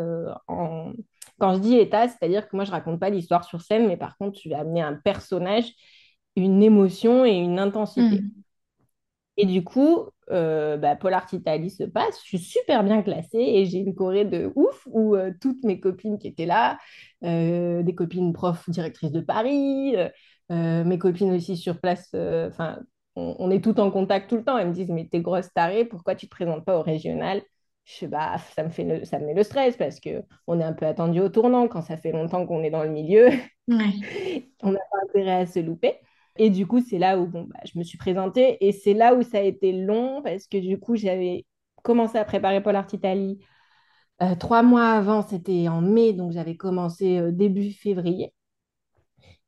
en... 0.49 0.93
Quand 1.39 1.55
je 1.55 1.61
dis 1.61 1.77
état, 1.77 2.06
c'est-à-dire 2.06 2.49
que 2.49 2.55
moi, 2.55 2.65
je 2.65 2.71
raconte 2.71 3.00
pas 3.00 3.11
l'histoire 3.11 3.43
sur 3.44 3.62
scène, 3.62 3.89
mais 3.89 3.97
par 3.97 4.17
contre, 4.17 4.39
je 4.41 4.49
vais 4.49 4.55
amener 4.55 4.81
un 4.81 4.94
personnage, 4.94 5.73
une 6.37 6.63
émotion 6.63 7.25
et 7.25 7.32
une 7.32 7.58
intensité. 7.58 8.20
Mm. 8.20 8.42
Et 9.36 9.46
du 9.46 9.65
coup, 9.65 10.08
euh, 10.31 10.77
bah, 10.77 10.94
Polar 10.96 11.27
Italie 11.32 11.70
se 11.70 11.84
passe, 11.84 12.19
je 12.22 12.29
suis 12.29 12.39
super 12.39 12.84
bien 12.84 13.03
classée 13.03 13.39
et 13.39 13.65
j'ai 13.65 13.79
une 13.79 13.94
choré 13.94 14.24
de 14.24 14.53
ouf 14.56 14.86
où 14.86 15.17
euh, 15.17 15.32
toutes 15.41 15.65
mes 15.65 15.81
copines 15.81 16.19
qui 16.19 16.29
étaient 16.29 16.46
là, 16.46 16.79
euh, 17.24 17.82
des 17.82 17.94
copines 17.94 18.32
profs 18.32 18.69
directrices 18.69 19.12
de 19.12 19.20
Paris, 19.20 19.96
euh, 20.51 20.84
mes 20.84 20.98
copines 20.98 21.32
aussi 21.32 21.56
sur 21.56 21.81
place, 21.81 22.10
enfin, 22.15 22.79
on, 23.17 23.36
on, 23.39 23.51
est 23.51 23.62
toutes 23.62 23.79
en 23.79 23.91
contact 23.91 24.29
tout 24.29 24.36
le 24.36 24.44
temps. 24.44 24.58
Elles 24.58 24.69
me 24.69 24.74
disent, 24.74 24.91
mais 24.91 25.08
t'es 25.10 25.20
grosse 25.20 25.53
tarée, 25.55 25.86
pourquoi 25.86 26.15
tu 26.15 26.27
te 26.27 26.34
présentes 26.34 26.65
pas 26.65 26.79
au 26.79 26.82
régional? 26.82 27.43
Je 27.84 27.94
sais, 27.94 28.06
bah, 28.06 28.36
ça 28.55 28.62
me 28.62 28.70
fait 28.70 28.84
le, 28.84 29.05
ça 29.05 29.19
me 29.19 29.27
met 29.27 29.34
le 29.34 29.43
stress 29.43 29.77
parce 29.77 29.98
que 29.98 30.22
on 30.46 30.60
est 30.60 30.65
un 30.65 30.72
peu 30.72 30.86
attendu 30.86 31.20
au 31.20 31.29
tournant 31.29 31.67
quand 31.69 31.82
ça 31.82 31.96
fait 31.96 32.12
longtemps 32.12 32.46
qu'on 32.46 32.62
est 32.62 32.70
dans 32.70 32.84
le 32.84 32.91
milieu. 32.91 33.29
Ouais. 33.69 34.46
on 34.62 34.72
n'a 34.72 34.79
pas 34.79 34.98
intérêt 35.08 35.43
à 35.43 35.46
se 35.46 35.58
louper. 35.58 35.98
Et 36.36 36.51
du 36.51 36.67
coup, 36.67 36.81
c'est 36.81 36.98
là 36.98 37.19
où 37.19 37.27
bon, 37.27 37.44
bah, 37.44 37.60
je 37.70 37.79
me 37.79 37.84
suis 37.84 37.98
présentée 37.98 38.56
et 38.67 38.72
c'est 38.72 38.94
là 38.94 39.15
où 39.15 39.22
ça 39.22 39.39
a 39.39 39.43
été 39.43 39.72
long 39.72 40.22
parce 40.22 40.46
que 40.46 40.58
du 40.58 40.79
coup, 40.79 40.96
j'avais 40.96 41.46
commencé 41.82 42.19
à 42.19 42.24
préparer 42.24 42.62
Paul 42.62 42.81
Italie 42.93 43.39
euh, 44.22 44.34
trois 44.36 44.62
mois 44.62 44.91
avant, 44.93 45.22
c'était 45.22 45.69
en 45.69 45.81
mai, 45.82 46.12
donc 46.15 46.32
j'avais 46.32 46.56
commencé 46.56 47.19
euh, 47.19 47.32
début 47.32 47.72
février. 47.72 48.32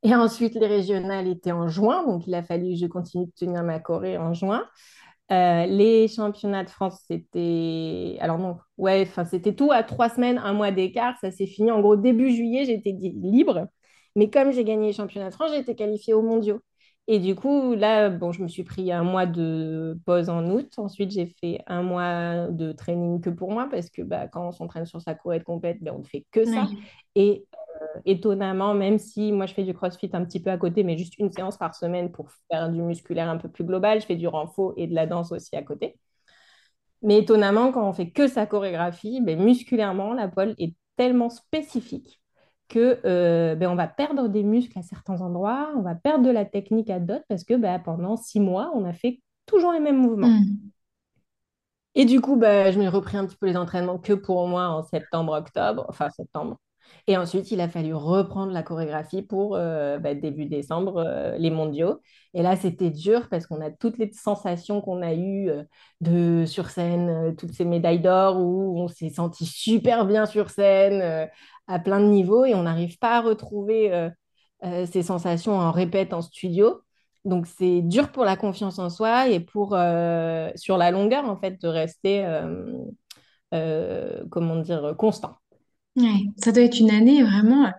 Et 0.03 0.13
ensuite, 0.15 0.55
les 0.55 0.67
régionales 0.67 1.27
étaient 1.27 1.51
en 1.51 1.67
juin, 1.67 2.05
donc 2.05 2.27
il 2.27 2.35
a 2.35 2.43
fallu 2.43 2.73
que 2.73 2.79
je 2.79 2.85
continue 2.87 3.25
de 3.25 3.31
tenir 3.31 3.63
ma 3.63 3.79
Corée 3.79 4.17
en 4.17 4.33
juin. 4.33 4.65
Euh, 5.31 5.65
les 5.67 6.07
championnats 6.07 6.63
de 6.63 6.69
France, 6.69 7.01
c'était. 7.07 8.17
Alors, 8.21 8.39
non, 8.39 8.57
ouais, 8.77 9.03
enfin, 9.07 9.25
c'était 9.25 9.55
tout 9.55 9.71
à 9.71 9.83
trois 9.83 10.09
semaines, 10.09 10.37
un 10.39 10.53
mois 10.53 10.71
d'écart. 10.71 11.17
Ça 11.21 11.31
s'est 11.31 11.47
fini. 11.47 11.71
En 11.71 11.81
gros, 11.81 11.95
début 11.97 12.31
juillet, 12.31 12.65
j'étais 12.65 12.91
libre. 12.93 13.67
Mais 14.15 14.29
comme 14.29 14.51
j'ai 14.51 14.63
gagné 14.65 14.87
les 14.87 14.93
championnats 14.93 15.29
de 15.29 15.33
France, 15.35 15.51
j'ai 15.53 15.59
été 15.59 15.75
qualifiée 15.75 16.13
aux 16.13 16.21
mondiaux. 16.23 16.61
Et 17.07 17.19
du 17.19 17.35
coup, 17.35 17.75
là, 17.75 18.09
bon, 18.09 18.31
je 18.31 18.41
me 18.41 18.47
suis 18.47 18.63
pris 18.63 18.91
un 18.91 19.03
mois 19.03 19.27
de 19.27 19.97
pause 20.05 20.29
en 20.29 20.49
août. 20.49 20.73
Ensuite, 20.77 21.11
j'ai 21.11 21.27
fait 21.39 21.59
un 21.67 21.83
mois 21.83 22.47
de 22.47 22.71
training 22.71 23.21
que 23.21 23.29
pour 23.29 23.51
moi, 23.51 23.67
parce 23.69 23.91
que 23.91 24.01
bah, 24.01 24.27
quand 24.27 24.47
on 24.47 24.51
s'entraîne 24.51 24.87
sur 24.87 24.99
sa 25.01 25.13
courette 25.13 25.43
complète, 25.43 25.77
ben, 25.81 25.93
on 25.95 25.99
ne 25.99 26.03
fait 26.03 26.25
que 26.31 26.45
ça. 26.45 26.67
Et 27.13 27.45
étonnamment, 28.05 28.73
même 28.73 28.97
si 28.97 29.31
moi 29.31 29.45
je 29.45 29.53
fais 29.53 29.63
du 29.63 29.73
crossfit 29.73 30.09
un 30.13 30.25
petit 30.25 30.41
peu 30.41 30.49
à 30.49 30.57
côté, 30.57 30.83
mais 30.83 30.97
juste 30.97 31.17
une 31.19 31.31
séance 31.31 31.57
par 31.57 31.75
semaine 31.75 32.11
pour 32.11 32.29
faire 32.51 32.69
du 32.69 32.81
musculaire 32.81 33.29
un 33.29 33.37
peu 33.37 33.49
plus 33.49 33.63
global, 33.63 34.01
je 34.01 34.05
fais 34.05 34.15
du 34.15 34.27
renfort 34.27 34.73
et 34.77 34.87
de 34.87 34.95
la 34.95 35.05
danse 35.05 35.31
aussi 35.31 35.55
à 35.55 35.63
côté. 35.63 35.97
Mais 37.01 37.19
étonnamment, 37.19 37.71
quand 37.71 37.87
on 37.87 37.93
fait 37.93 38.09
que 38.09 38.27
sa 38.27 38.47
chorégraphie, 38.47 39.21
ben, 39.21 39.39
musculairement, 39.39 40.13
la 40.13 40.27
pole 40.27 40.55
est 40.57 40.73
tellement 40.97 41.29
spécifique 41.29 42.19
que 42.67 42.99
euh, 43.05 43.55
ben, 43.55 43.69
on 43.69 43.75
va 43.75 43.87
perdre 43.87 44.27
des 44.27 44.43
muscles 44.43 44.77
à 44.77 44.81
certains 44.81 45.21
endroits, 45.21 45.71
on 45.75 45.81
va 45.81 45.95
perdre 45.95 46.25
de 46.25 46.31
la 46.31 46.45
technique 46.45 46.89
à 46.89 46.99
d'autres 46.99 47.25
parce 47.27 47.43
que 47.43 47.53
ben, 47.53 47.79
pendant 47.79 48.17
six 48.17 48.39
mois, 48.39 48.71
on 48.75 48.85
a 48.85 48.93
fait 48.93 49.21
toujours 49.45 49.71
les 49.71 49.79
mêmes 49.79 50.01
mouvements. 50.01 50.27
Mm. 50.27 50.71
Et 51.95 52.05
du 52.05 52.19
coup, 52.19 52.35
ben, 52.35 52.71
je 52.73 52.79
m'ai 52.79 52.89
repris 52.89 53.17
un 53.17 53.25
petit 53.25 53.37
peu 53.37 53.45
les 53.45 53.57
entraînements 53.57 53.97
que 53.97 54.13
pour 54.13 54.47
moi 54.47 54.67
en 54.67 54.83
septembre, 54.83 55.33
octobre, 55.33 55.85
enfin 55.87 56.09
septembre. 56.09 56.57
Et 57.07 57.17
ensuite, 57.17 57.51
il 57.51 57.61
a 57.61 57.69
fallu 57.69 57.93
reprendre 57.93 58.51
la 58.51 58.63
chorégraphie 58.63 59.21
pour 59.21 59.55
euh, 59.55 59.97
bah, 59.99 60.15
début 60.15 60.45
décembre, 60.45 60.97
euh, 60.97 61.37
les 61.37 61.51
mondiaux. 61.51 62.01
Et 62.33 62.41
là, 62.41 62.55
c'était 62.55 62.89
dur 62.89 63.27
parce 63.29 63.47
qu'on 63.47 63.61
a 63.61 63.71
toutes 63.71 63.97
les 63.97 64.11
sensations 64.11 64.81
qu'on 64.81 65.01
a 65.01 65.13
eues 65.13 65.49
euh, 65.49 65.63
de 66.01 66.45
sur 66.45 66.69
scène, 66.69 67.35
toutes 67.37 67.53
ces 67.53 67.65
médailles 67.65 68.01
d'or 68.01 68.37
où 68.39 68.79
on 68.79 68.87
s'est 68.87 69.09
senti 69.09 69.45
super 69.45 70.05
bien 70.05 70.25
sur 70.25 70.49
scène 70.49 71.29
à 71.67 71.79
plein 71.79 71.99
de 71.99 72.05
niveaux 72.05 72.45
et 72.45 72.55
on 72.55 72.63
n'arrive 72.63 72.97
pas 72.97 73.17
à 73.17 73.21
retrouver 73.21 74.09
ces 74.63 75.03
sensations 75.03 75.53
en 75.53 75.71
répète 75.71 76.13
en 76.13 76.21
studio. 76.21 76.81
Donc, 77.23 77.47
c'est 77.47 77.81
dur 77.81 78.11
pour 78.11 78.23
la 78.23 78.35
confiance 78.37 78.77
en 78.77 78.89
soi 78.89 79.29
et 79.29 79.39
pour, 79.39 79.69
sur 80.55 80.77
la 80.77 80.91
longueur, 80.91 81.25
en 81.29 81.37
fait, 81.37 81.59
de 81.61 81.67
rester, 81.67 82.23
comment 83.51 84.57
dire, 84.57 84.95
constant. 84.97 85.35
Ouais, 85.95 86.25
ça 86.37 86.51
doit 86.51 86.63
être 86.63 86.79
une 86.79 86.91
année 86.91 87.23
vraiment. 87.23 87.71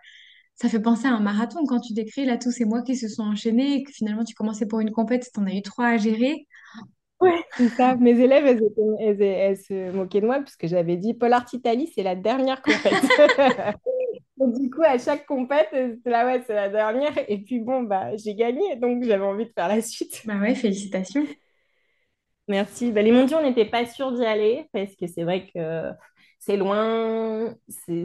Ça 0.55 0.71
fait 0.71 0.81
penser 0.81 1.07
à 1.07 1.13
un 1.13 1.21
marathon 1.21 1.67
quand 1.67 1.81
tu 1.81 1.93
décris 1.93 2.25
là 2.25 2.39
tous 2.39 2.51
ces 2.51 2.65
mois 2.65 2.81
qui 2.83 2.97
se 2.97 3.09
sont 3.09 3.25
enchaînés 3.25 3.75
et 3.75 3.83
que 3.83 3.93
finalement 3.93 4.25
tu 4.25 4.35
commençais 4.35 4.65
pour 4.65 4.81
une 4.81 4.91
compète, 4.91 5.31
tu 5.33 5.39
en 5.39 5.47
as 5.47 5.53
eu 5.53 5.61
trois 5.61 5.89
à 5.89 5.97
gérer. 5.99 6.47
Oui, 7.21 7.31
c'est 7.57 7.69
ça. 7.71 7.95
Mes 7.97 8.19
élèves, 8.21 8.47
elles, 8.47 9.57
se 9.57 9.91
moquaient 9.93 10.21
de 10.21 10.27
moi 10.27 10.39
parce 10.39 10.57
que 10.57 10.67
j'avais 10.67 10.97
dit 10.97 11.15
Paul 11.15 11.33
Art 11.33 11.47
Italie, 11.53 11.91
c'est 11.95 12.03
la 12.03 12.15
dernière 12.15 12.61
compète. 12.61 12.93
donc, 14.37 14.59
du 14.61 14.71
coup, 14.71 14.83
à 14.83 14.99
chaque 14.99 15.25
compète, 15.27 15.69
c'est 15.73 16.11
là, 16.11 16.27
ouais, 16.27 16.43
c'est 16.47 16.55
la 16.55 16.69
dernière. 16.69 17.13
Et 17.29 17.39
puis 17.39 17.61
bon, 17.61 17.83
bah, 17.83 18.17
j'ai 18.17 18.35
gagné, 18.35 18.77
donc 18.77 19.03
j'avais 19.03 19.25
envie 19.25 19.47
de 19.47 19.53
faire 19.53 19.69
la 19.69 19.81
suite. 19.81 20.23
Bah 20.27 20.39
ouais, 20.39 20.55
félicitations. 20.55 21.27
Merci. 22.49 22.93
Bah, 22.93 23.03
les 23.03 23.13
mondiaux, 23.13 23.39
on 23.41 23.43
n'était 23.43 23.65
pas 23.65 23.87
sûr 23.87 24.13
d'y 24.13 24.25
aller 24.25 24.69
parce 24.73 24.95
que 24.95 25.07
c'est 25.07 25.25
vrai 25.25 25.49
que 25.53 25.91
c'est 26.39 26.57
loin, 26.57 27.55
c'est 27.69 28.05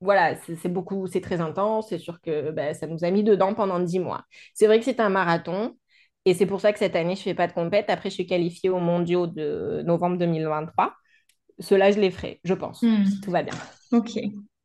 voilà, 0.00 0.36
c'est 0.36 0.68
beaucoup, 0.68 1.06
c'est 1.06 1.20
très 1.20 1.40
intense. 1.40 1.88
C'est 1.88 1.98
sûr 1.98 2.20
que 2.20 2.50
bah, 2.50 2.74
ça 2.74 2.86
nous 2.86 3.04
a 3.04 3.10
mis 3.10 3.24
dedans 3.24 3.54
pendant 3.54 3.80
dix 3.80 3.98
mois. 3.98 4.24
C'est 4.54 4.66
vrai 4.66 4.78
que 4.78 4.84
c'est 4.84 5.00
un 5.00 5.08
marathon. 5.08 5.76
Et 6.26 6.34
c'est 6.34 6.44
pour 6.44 6.60
ça 6.60 6.72
que 6.72 6.78
cette 6.80 6.96
année, 6.96 7.14
je 7.14 7.20
ne 7.20 7.24
fais 7.24 7.34
pas 7.34 7.46
de 7.46 7.52
compète. 7.52 7.88
Après, 7.88 8.10
je 8.10 8.14
suis 8.14 8.26
qualifiée 8.26 8.68
aux 8.68 8.80
mondiaux 8.80 9.28
de 9.28 9.82
novembre 9.86 10.18
2023. 10.18 10.92
Cela, 11.60 11.92
je 11.92 12.00
les 12.00 12.10
ferai, 12.10 12.40
je 12.44 12.52
pense, 12.52 12.82
hmm. 12.82 13.04
si 13.06 13.20
tout 13.20 13.30
va 13.30 13.44
bien. 13.44 13.54
Ok. 13.92 14.10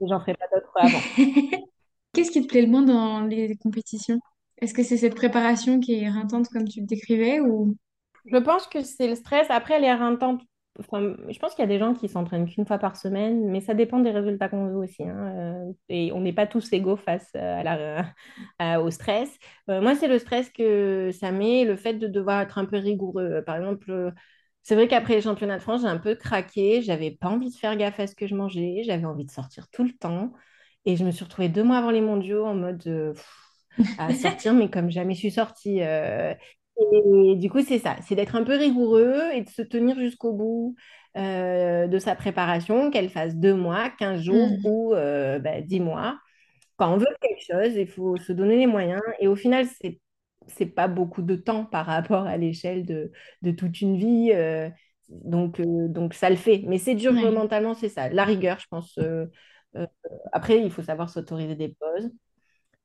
J'en 0.01 0.19
ferai 0.19 0.33
pas 0.33 0.45
d'autres 0.53 0.71
avant. 0.75 0.99
Qu'est-ce 2.13 2.31
qui 2.31 2.41
te 2.41 2.47
plaît 2.47 2.63
le 2.63 2.67
moins 2.67 2.81
dans 2.81 3.21
les 3.21 3.55
compétitions? 3.57 4.19
Est-ce 4.57 4.73
que 4.73 4.83
c'est 4.83 4.97
cette 4.97 5.15
préparation 5.15 5.79
qui 5.79 5.93
est 5.93 6.01
éreintante 6.01 6.49
comme 6.49 6.67
tu 6.67 6.81
le 6.81 6.87
décrivais 6.87 7.39
ou... 7.39 7.77
Je 8.25 8.37
pense 8.37 8.67
que 8.67 8.81
c'est 8.83 9.07
le 9.07 9.15
stress. 9.15 9.47
Après, 9.49 9.75
elle 9.75 9.83
est 9.83 9.87
éreintante 9.87 10.41
je 10.79 11.39
pense 11.39 11.53
qu'il 11.53 11.63
y 11.63 11.65
a 11.65 11.67
des 11.67 11.79
gens 11.79 11.93
qui 11.93 12.07
s'entraînent 12.07 12.47
qu'une 12.47 12.65
fois 12.65 12.77
par 12.77 12.95
semaine, 12.95 13.49
mais 13.49 13.59
ça 13.59 13.73
dépend 13.73 13.99
des 13.99 14.11
résultats 14.11 14.47
qu'on 14.47 14.67
veut 14.67 14.77
aussi. 14.77 15.03
Hein, 15.03 15.67
euh, 15.67 15.73
et 15.89 16.11
on 16.13 16.21
n'est 16.21 16.33
pas 16.33 16.47
tous 16.47 16.71
égaux 16.71 16.95
face 16.95 17.29
euh, 17.35 17.59
à 17.59 17.63
la, 18.59 18.81
au 18.81 18.89
stress. 18.89 19.29
Euh, 19.69 19.81
moi, 19.81 19.95
c'est 19.95 20.07
le 20.07 20.17
stress 20.17 20.49
que 20.49 21.11
ça 21.11 21.31
met, 21.31 21.65
le 21.65 21.75
fait 21.75 21.95
de 21.95 22.07
devoir 22.07 22.41
être 22.41 22.57
un 22.57 22.65
peu 22.65 22.77
rigoureux. 22.77 23.43
Par 23.45 23.57
exemple, 23.57 24.13
c'est 24.63 24.75
vrai 24.75 24.87
qu'après 24.87 25.15
les 25.15 25.21
championnats 25.21 25.57
de 25.57 25.61
France, 25.61 25.81
j'ai 25.81 25.87
un 25.87 25.97
peu 25.97 26.15
craqué. 26.15 26.81
J'avais 26.81 27.11
pas 27.11 27.27
envie 27.27 27.49
de 27.49 27.55
faire 27.55 27.75
gaffe 27.75 27.99
à 27.99 28.07
ce 28.07 28.15
que 28.15 28.27
je 28.27 28.35
mangeais. 28.35 28.83
J'avais 28.85 29.05
envie 29.05 29.25
de 29.25 29.31
sortir 29.31 29.67
tout 29.69 29.83
le 29.83 29.91
temps. 29.91 30.31
Et 30.85 30.95
je 30.95 31.03
me 31.03 31.11
suis 31.11 31.25
retrouvée 31.25 31.49
deux 31.49 31.63
mois 31.63 31.77
avant 31.77 31.91
les 31.91 32.01
mondiaux 32.01 32.45
en 32.45 32.55
mode 32.55 33.15
à 33.97 34.13
sortir, 34.13 34.53
mais 34.53 34.69
comme 34.69 34.89
jamais 34.89 35.15
je 35.15 35.19
suis 35.19 35.31
sortie. 35.31 35.81
Et 36.93 37.35
du 37.35 37.49
coup, 37.49 37.61
c'est 37.61 37.79
ça, 37.79 37.95
c'est 38.07 38.15
d'être 38.15 38.35
un 38.35 38.43
peu 38.43 38.55
rigoureux 38.55 39.21
et 39.33 39.41
de 39.41 39.49
se 39.49 39.61
tenir 39.61 39.99
jusqu'au 39.99 40.33
bout 40.33 40.75
euh, 41.17 41.87
de 41.87 41.99
sa 41.99 42.15
préparation, 42.15 42.89
qu'elle 42.89 43.09
fasse 43.09 43.35
deux 43.35 43.53
mois, 43.53 43.89
15 43.99 44.21
jours 44.21 44.47
mm. 44.47 44.65
ou 44.65 44.93
euh, 44.93 45.39
bah, 45.39 45.61
dix 45.61 45.79
mois. 45.79 46.17
Quand 46.77 46.93
on 46.93 46.97
veut 46.97 47.07
quelque 47.21 47.43
chose, 47.45 47.75
il 47.75 47.87
faut 47.87 48.17
se 48.17 48.31
donner 48.31 48.57
les 48.57 48.67
moyens. 48.67 49.01
Et 49.19 49.27
au 49.27 49.35
final, 49.35 49.65
c'est 49.81 49.99
c'est 50.47 50.65
pas 50.65 50.87
beaucoup 50.87 51.21
de 51.21 51.35
temps 51.35 51.65
par 51.65 51.85
rapport 51.85 52.25
à 52.25 52.35
l'échelle 52.35 52.85
de, 52.85 53.11
de, 53.43 53.51
toute 53.51 53.79
une 53.81 53.95
vie. 53.95 54.31
Euh, 54.33 54.69
donc, 55.09 55.61
donc, 55.61 56.13
ça 56.15 56.29
le 56.29 56.35
fait. 56.35 56.63
Mais 56.67 56.79
c'est 56.79 56.95
dur 56.95 57.13
mentalement, 57.13 57.75
c'est 57.75 57.89
ça. 57.89 58.09
La 58.09 58.23
rigueur, 58.25 58.59
je 58.59 58.65
pense. 58.69 58.97
après, 60.31 60.59
il 60.59 60.71
faut 60.71 60.81
savoir 60.81 61.09
s'autoriser 61.09 61.55
des 61.55 61.69
pauses. 61.69 62.11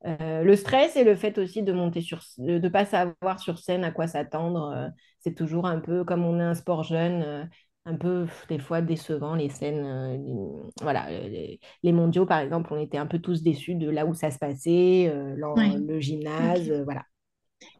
Euh, 0.05 0.43
le 0.43 0.57
stress 0.57 0.95
et 0.97 1.05
le 1.05 1.17
fait 1.17 1.39
aussi 1.39 1.63
de 1.63 1.73
monter 1.73 2.01
sur, 2.01 2.23
de 2.39 2.59
ne 2.59 2.69
pas 2.69 2.85
savoir 2.85 3.41
sur 3.41 3.59
scène 3.59 3.83
à 3.83 3.91
quoi 3.91 4.07
s'attendre, 4.07 4.73
euh, 4.75 4.89
c'est 5.21 5.35
toujours 5.35 5.67
un 5.67 5.81
peu 5.81 6.05
comme 6.05 6.25
on 6.25 6.39
est 6.39 6.45
un 6.45 6.55
sport 6.55 6.85
jeune, 6.85 7.23
euh, 7.23 7.45
un 7.87 7.97
peu 7.97 8.27
des 8.49 8.59
fois 8.59 8.83
décevant 8.83 9.35
les 9.35 9.49
scènes. 9.49 10.21
voilà, 10.83 11.09
les, 11.11 11.93
mondiaux 11.93 12.27
par 12.27 12.41
exemple, 12.41 12.73
on 12.73 12.81
était 12.81 12.99
un 12.99 13.07
peu 13.07 13.21
tous 13.21 13.43
déçus 13.43 13.75
de 13.75 13.89
là 13.89 14.07
où 14.07 14.15
ça 14.15 14.31
se 14.31 14.39
passait, 14.39 15.13
le 15.37 16.01
gymnase, 16.01 16.71
voilà. 16.85 17.03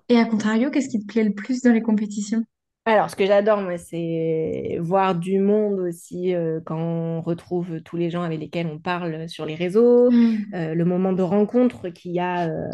Et 0.09 0.17
à 0.17 0.25
contrario, 0.25 0.71
qu'est-ce 0.71 0.89
qui 0.89 1.01
te 1.01 1.07
plaît 1.07 1.25
le 1.25 1.35
plus 1.35 1.61
dans 1.63 1.73
les 1.73 1.83
compétitions? 1.83 2.45
Alors, 2.89 3.11
ce 3.11 3.17
que 3.17 3.27
j'adore, 3.27 3.63
moi, 3.63 3.79
c'est 3.79 4.79
voir 4.81 5.17
du 5.17 5.41
monde 5.41 5.81
aussi 5.81 6.37
euh, 6.37 6.61
quand 6.65 6.79
on 6.79 7.21
retrouve 7.21 7.81
tous 7.81 7.97
les 7.97 8.11
gens 8.11 8.23
avec 8.23 8.39
lesquels 8.39 8.69
on 8.69 8.79
parle 8.79 9.29
sur 9.29 9.45
les 9.45 9.57
réseaux, 9.57 10.09
mm. 10.09 10.37
euh, 10.55 10.75
le 10.75 10.85
moment 10.85 11.13
de 11.13 11.23
rencontre 11.23 11.89
qu'il 11.89 12.13
y 12.13 12.21
a 12.21 12.49
euh, 12.49 12.69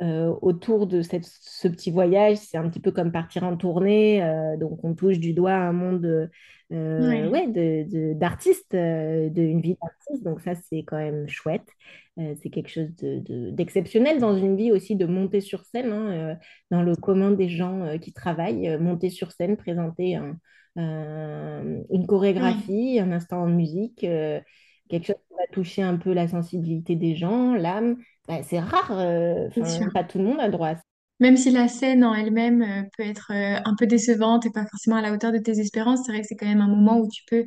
euh, 0.00 0.32
autour 0.42 0.86
de 0.86 1.02
cette, 1.02 1.24
ce 1.24 1.66
petit 1.66 1.90
voyage. 1.90 2.36
C'est 2.36 2.56
un 2.56 2.68
petit 2.68 2.78
peu 2.78 2.92
comme 2.92 3.10
partir 3.10 3.42
en 3.42 3.56
tournée. 3.56 4.22
Euh, 4.22 4.56
donc, 4.56 4.84
on 4.84 4.94
touche 4.94 5.18
du 5.18 5.32
doigt 5.32 5.54
un 5.54 5.72
monde 5.72 6.30
euh, 6.72 7.28
ouais. 7.30 7.48
de, 7.48 8.12
d'artistes, 8.12 8.76
d'une 8.76 9.60
vie 9.60 9.76
d'artiste. 9.82 10.24
Donc, 10.24 10.40
ça, 10.40 10.54
c'est 10.54 10.84
quand 10.84 10.98
même 10.98 11.28
chouette. 11.28 11.66
c'est 12.16 12.50
quelque 12.50 12.70
chose 12.70 12.94
de, 12.96 13.50
d'exceptionnel 13.50 14.20
dans 14.20 14.36
une 14.36 14.56
vie 14.56 14.70
aussi 14.70 14.94
de 14.94 15.06
monter 15.06 15.40
sur 15.40 15.64
scène, 15.64 15.92
hein, 15.92 16.36
dans 16.70 16.82
le 16.82 16.94
commun 16.94 17.32
des 17.32 17.48
gens 17.48 17.98
qui 18.00 18.12
travaillent, 18.12 18.78
monter 18.78 19.10
sur 19.10 19.32
scène, 19.32 19.56
présenter 19.56 20.16
une 20.76 22.06
chorégraphie, 22.06 23.00
un 23.00 23.10
instant 23.10 23.42
en 23.42 23.48
musique 23.48 24.06
quelque 24.88 25.06
chose 25.06 25.16
qui 25.28 25.34
va 25.34 25.46
toucher 25.52 25.82
un 25.82 25.96
peu 25.96 26.12
la 26.12 26.28
sensibilité 26.28 26.96
des 26.96 27.14
gens, 27.14 27.54
l'âme. 27.54 27.96
Bah, 28.28 28.42
c'est 28.42 28.60
rare, 28.60 28.92
euh, 28.92 29.48
pas 29.94 30.04
tout 30.04 30.18
le 30.18 30.24
monde 30.24 30.38
a 30.38 30.50
droit 30.50 30.74
Même 31.18 31.38
si 31.38 31.50
la 31.50 31.66
scène 31.66 32.04
en 32.04 32.12
elle-même 32.12 32.60
euh, 32.60 32.82
peut 32.96 33.02
être 33.02 33.32
euh, 33.32 33.58
un 33.64 33.74
peu 33.74 33.86
décevante 33.86 34.44
et 34.44 34.50
pas 34.50 34.66
forcément 34.66 34.96
à 34.96 35.00
la 35.00 35.14
hauteur 35.14 35.32
de 35.32 35.38
tes 35.38 35.58
espérances, 35.58 36.00
c'est 36.04 36.12
vrai 36.12 36.20
que 36.20 36.26
c'est 36.26 36.36
quand 36.36 36.46
même 36.46 36.60
un 36.60 36.68
moment 36.68 36.98
où 36.98 37.08
tu 37.08 37.22
peux 37.26 37.46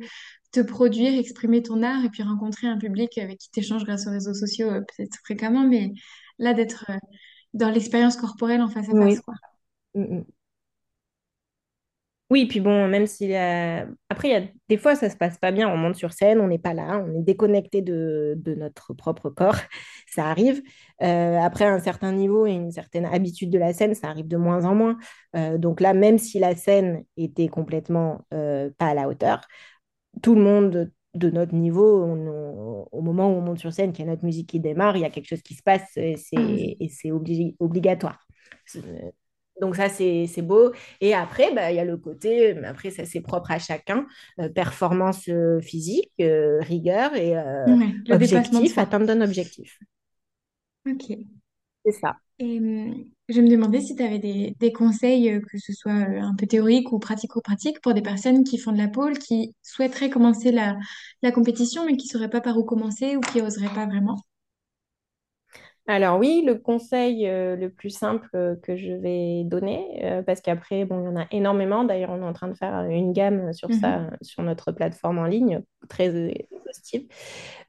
te 0.50 0.60
produire, 0.60 1.16
exprimer 1.16 1.62
ton 1.62 1.84
art 1.84 2.04
et 2.04 2.08
puis 2.08 2.24
rencontrer 2.24 2.66
un 2.66 2.78
public 2.78 3.16
avec 3.18 3.38
qui 3.38 3.50
tu 3.50 3.60
échanges 3.60 3.84
grâce 3.84 4.08
aux 4.08 4.10
réseaux 4.10 4.34
sociaux 4.34 4.70
peut-être 4.70 5.16
fréquemment, 5.24 5.66
mais 5.66 5.92
là 6.38 6.52
d'être 6.52 6.90
dans 7.54 7.70
l'expérience 7.70 8.16
corporelle 8.16 8.60
en 8.60 8.68
face 8.68 8.88
à 8.88 8.92
face. 8.92 9.20
Quoi. 9.20 9.34
Mm, 9.94 10.16
mm. 10.16 10.24
Oui, 12.32 12.46
puis 12.46 12.60
bon, 12.60 12.88
même 12.88 13.04
a... 13.34 13.86
Après, 14.08 14.28
il 14.28 14.30
y 14.30 14.34
a... 14.34 14.42
des 14.70 14.78
fois, 14.78 14.96
ça 14.96 15.10
se 15.10 15.18
passe 15.18 15.36
pas 15.36 15.52
bien, 15.52 15.68
on 15.68 15.76
monte 15.76 15.96
sur 15.96 16.14
scène, 16.14 16.40
on 16.40 16.48
n'est 16.48 16.58
pas 16.58 16.72
là, 16.72 17.04
on 17.06 17.14
est 17.14 17.22
déconnecté 17.22 17.82
de, 17.82 18.40
notre 18.56 18.94
propre 18.94 19.28
corps, 19.28 19.58
ça 20.08 20.30
arrive. 20.30 20.62
Euh, 21.02 21.38
après, 21.38 21.66
un 21.66 21.78
certain 21.78 22.10
niveau 22.10 22.46
et 22.46 22.52
une 22.52 22.70
certaine 22.70 23.04
habitude 23.04 23.50
de 23.50 23.58
la 23.58 23.74
scène, 23.74 23.94
ça 23.94 24.08
arrive 24.08 24.28
de 24.28 24.38
moins 24.38 24.64
en 24.64 24.74
moins. 24.74 24.96
Euh, 25.36 25.58
donc 25.58 25.82
là, 25.82 25.92
même 25.92 26.16
si 26.16 26.38
la 26.38 26.56
scène 26.56 27.04
était 27.18 27.48
complètement 27.48 28.22
euh, 28.32 28.70
pas 28.78 28.86
à 28.86 28.94
la 28.94 29.08
hauteur, 29.08 29.46
tout 30.22 30.34
le 30.34 30.40
monde 30.40 30.90
de 31.12 31.30
notre 31.30 31.54
niveau, 31.54 32.02
au 32.92 33.02
moment 33.02 33.28
où 33.28 33.36
on 33.36 33.42
monte 33.42 33.58
sur 33.58 33.74
scène, 33.74 33.92
qu'il 33.92 34.06
y 34.06 34.08
a 34.08 34.10
notre 34.10 34.24
musique 34.24 34.48
qui 34.48 34.58
démarre, 34.58 34.96
il 34.96 35.00
y 35.00 35.04
a 35.04 35.10
quelque 35.10 35.28
chose 35.28 35.42
qui 35.42 35.52
se 35.52 35.62
passe 35.62 35.98
et 35.98 36.16
c'est 36.16 37.10
mmh. 37.10 37.56
obligatoire. 37.60 38.26
Donc 39.62 39.76
ça, 39.76 39.88
c'est 39.88 40.42
beau. 40.42 40.72
Et 41.00 41.14
après, 41.14 41.54
bah, 41.54 41.72
il 41.72 41.76
y 41.76 41.80
a 41.80 41.84
le 41.84 41.96
côté, 41.96 42.58
après, 42.64 42.90
ça 42.90 43.06
c'est 43.06 43.22
propre 43.22 43.50
à 43.52 43.58
chacun, 43.58 44.06
euh, 44.40 44.50
performance 44.50 45.28
euh, 45.30 45.60
physique, 45.60 46.12
euh, 46.20 46.60
rigueur 46.60 47.14
et 47.16 47.34
objectif, 48.10 48.76
atteindre 48.78 49.06
d'un 49.06 49.22
objectif. 49.22 49.78
Ok. 50.86 51.12
C'est 51.84 51.92
ça. 51.92 52.16
Et 52.38 52.58
Je 53.28 53.40
me 53.40 53.48
demandais 53.48 53.80
si 53.80 53.96
tu 53.96 54.02
avais 54.02 54.18
des, 54.18 54.56
des 54.60 54.72
conseils, 54.72 55.30
euh, 55.30 55.40
que 55.40 55.58
ce 55.58 55.72
soit 55.72 55.92
euh, 55.92 56.20
un 56.20 56.34
peu 56.36 56.46
théoriques 56.46 56.92
ou 56.92 56.98
pratico-pratiques, 56.98 57.80
pour 57.80 57.94
des 57.94 58.02
personnes 58.02 58.44
qui 58.44 58.58
font 58.58 58.72
de 58.72 58.78
la 58.78 58.88
pole, 58.88 59.18
qui 59.18 59.54
souhaiteraient 59.62 60.10
commencer 60.10 60.52
la, 60.52 60.76
la 61.22 61.32
compétition, 61.32 61.84
mais 61.86 61.96
qui 61.96 62.06
ne 62.08 62.12
sauraient 62.12 62.30
pas 62.30 62.40
par 62.40 62.56
où 62.58 62.64
commencer 62.64 63.16
ou 63.16 63.20
qui 63.20 63.40
n'oseraient 63.42 63.74
pas 63.74 63.86
vraiment. 63.86 64.18
Alors 65.88 66.18
oui, 66.20 66.44
le 66.46 66.54
conseil 66.54 67.26
euh, 67.26 67.56
le 67.56 67.68
plus 67.68 67.90
simple 67.90 68.28
euh, 68.36 68.54
que 68.62 68.76
je 68.76 68.92
vais 68.92 69.42
donner, 69.44 70.00
euh, 70.04 70.22
parce 70.22 70.40
qu'après, 70.40 70.84
bon, 70.84 71.00
il 71.00 71.04
y 71.06 71.08
en 71.08 71.16
a 71.20 71.26
énormément. 71.32 71.82
D'ailleurs, 71.82 72.10
on 72.10 72.22
est 72.22 72.24
en 72.24 72.32
train 72.32 72.46
de 72.46 72.54
faire 72.54 72.84
une 72.84 73.12
gamme 73.12 73.52
sur 73.52 73.72
ça, 73.74 74.06
Mhm. 74.06 74.16
sur 74.22 74.44
notre 74.44 74.70
plateforme 74.70 75.18
en 75.18 75.24
ligne, 75.26 75.60
très 75.88 76.06
exhaustive. 76.06 77.08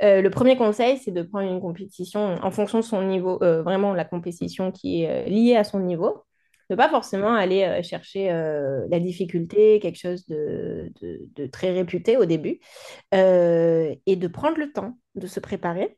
le 0.02 0.30
premier 0.30 0.58
conseil, 0.58 0.98
c'est 1.00 1.12
de 1.12 1.24
prendre 1.24 1.52
une 1.52 1.60
compétition 1.62 2.20
en 2.44 2.52
fonction 2.52 2.80
de 2.80 2.84
son 2.84 3.02
niveau, 3.04 3.40
vraiment 3.40 3.94
la 3.94 4.06
compétition 4.06 4.72
qui 4.72 5.04
est 5.04 5.28
liée 5.30 5.56
à 5.56 5.64
son 5.64 5.80
niveau. 5.80 6.24
Ne 6.70 6.76
pas 6.76 6.90
forcément 6.90 7.34
aller 7.34 7.82
chercher 7.84 8.30
la 8.30 9.00
difficulté, 9.00 9.80
quelque 9.80 9.98
chose 10.00 10.26
de, 10.28 10.92
de- 11.02 11.28
de 11.36 11.46
très 11.48 11.72
réputé 11.72 12.18
au 12.18 12.26
début, 12.26 12.60
et 13.12 14.16
de 14.16 14.28
prendre 14.28 14.58
le 14.58 14.72
temps 14.72 14.98
de 15.16 15.28
se 15.28 15.40
préparer 15.40 15.98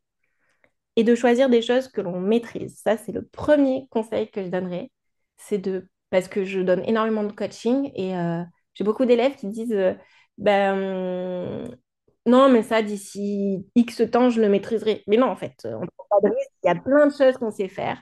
et 0.95 1.03
de 1.03 1.15
choisir 1.15 1.49
des 1.49 1.61
choses 1.61 1.87
que 1.87 2.01
l'on 2.01 2.19
maîtrise. 2.19 2.79
Ça, 2.83 2.97
c'est 2.97 3.11
le 3.11 3.25
premier 3.25 3.87
conseil 3.89 4.29
que 4.29 4.43
je 4.43 4.49
donnerais. 4.49 4.91
C'est 5.37 5.57
de, 5.57 5.87
parce 6.09 6.27
que 6.27 6.45
je 6.45 6.61
donne 6.61 6.83
énormément 6.85 7.23
de 7.23 7.31
coaching 7.31 7.91
et 7.95 8.15
euh, 8.17 8.41
j'ai 8.73 8.83
beaucoup 8.83 9.05
d'élèves 9.05 9.35
qui 9.35 9.47
disent, 9.47 9.73
euh, 9.73 9.93
ben, 10.37 11.67
non, 12.25 12.49
mais 12.49 12.63
ça, 12.63 12.81
d'ici 12.81 13.65
X 13.75 14.01
temps, 14.11 14.29
je 14.29 14.41
le 14.41 14.49
maîtriserai. 14.49 15.03
Mais 15.07 15.17
non, 15.17 15.27
en 15.27 15.35
fait. 15.35 15.67
Il 16.63 16.67
y 16.67 16.69
a 16.69 16.75
plein 16.75 17.07
de 17.07 17.13
choses 17.13 17.37
qu'on 17.37 17.51
sait 17.51 17.67
faire. 17.67 18.01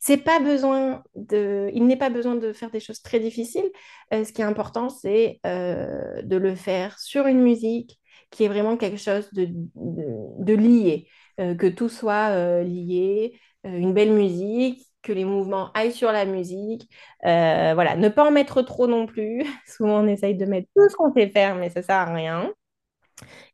C'est 0.00 0.18
pas 0.18 0.38
besoin 0.38 1.02
de... 1.14 1.70
Il 1.72 1.86
n'est 1.86 1.96
pas 1.96 2.10
besoin 2.10 2.34
de 2.36 2.52
faire 2.52 2.70
des 2.70 2.80
choses 2.80 3.00
très 3.02 3.20
difficiles. 3.20 3.70
Euh, 4.12 4.24
ce 4.24 4.32
qui 4.32 4.42
est 4.42 4.44
important, 4.44 4.90
c'est 4.90 5.40
euh, 5.46 6.20
de 6.22 6.36
le 6.36 6.54
faire 6.54 6.98
sur 6.98 7.26
une 7.26 7.40
musique 7.40 7.98
qui 8.30 8.44
est 8.44 8.48
vraiment 8.48 8.76
quelque 8.76 8.98
chose 8.98 9.28
de, 9.32 9.48
de, 9.50 10.54
lié 10.54 11.06
euh, 11.06 11.10
que 11.38 11.68
tout 11.68 11.88
soit 11.88 12.30
euh, 12.30 12.62
lié, 12.62 13.38
euh, 13.66 13.76
une 13.76 13.94
belle 13.94 14.12
musique, 14.12 14.86
que 15.02 15.12
les 15.12 15.24
mouvements 15.24 15.70
aillent 15.72 15.92
sur 15.92 16.12
la 16.12 16.24
musique. 16.24 16.88
Euh, 17.24 17.72
voilà, 17.74 17.96
ne 17.96 18.08
pas 18.08 18.26
en 18.26 18.30
mettre 18.30 18.62
trop 18.62 18.86
non 18.86 19.06
plus. 19.06 19.44
Souvent, 19.66 20.02
on 20.02 20.06
essaye 20.06 20.36
de 20.36 20.44
mettre 20.46 20.68
tout 20.74 20.88
ce 20.88 20.96
qu'on 20.96 21.12
sait 21.12 21.28
faire, 21.28 21.56
mais 21.56 21.70
ça 21.70 21.82
sert 21.82 21.96
à 21.96 22.12
rien. 22.14 22.52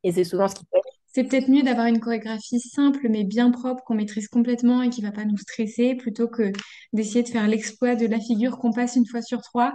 Et 0.02 0.12
c'est 0.12 0.24
souvent 0.24 0.48
ce 0.48 0.54
qui 0.54 0.64
fait. 0.70 0.80
C'est 1.06 1.24
peut-être 1.24 1.48
mieux 1.48 1.62
d'avoir 1.62 1.86
une 1.86 2.00
chorégraphie 2.00 2.60
simple 2.60 3.08
mais 3.08 3.24
bien 3.24 3.50
propre 3.50 3.82
qu'on 3.84 3.94
maîtrise 3.94 4.28
complètement 4.28 4.82
et 4.82 4.90
qui 4.90 5.02
va 5.02 5.10
pas 5.12 5.24
nous 5.24 5.36
stresser 5.36 5.96
plutôt 5.96 6.28
que 6.28 6.52
d'essayer 6.92 7.22
de 7.24 7.28
faire 7.28 7.48
l'exploit 7.48 7.96
de 7.96 8.06
la 8.06 8.20
figure 8.20 8.58
qu'on 8.58 8.72
passe 8.72 8.96
une 8.96 9.06
fois 9.06 9.20
sur 9.22 9.42
trois. 9.42 9.74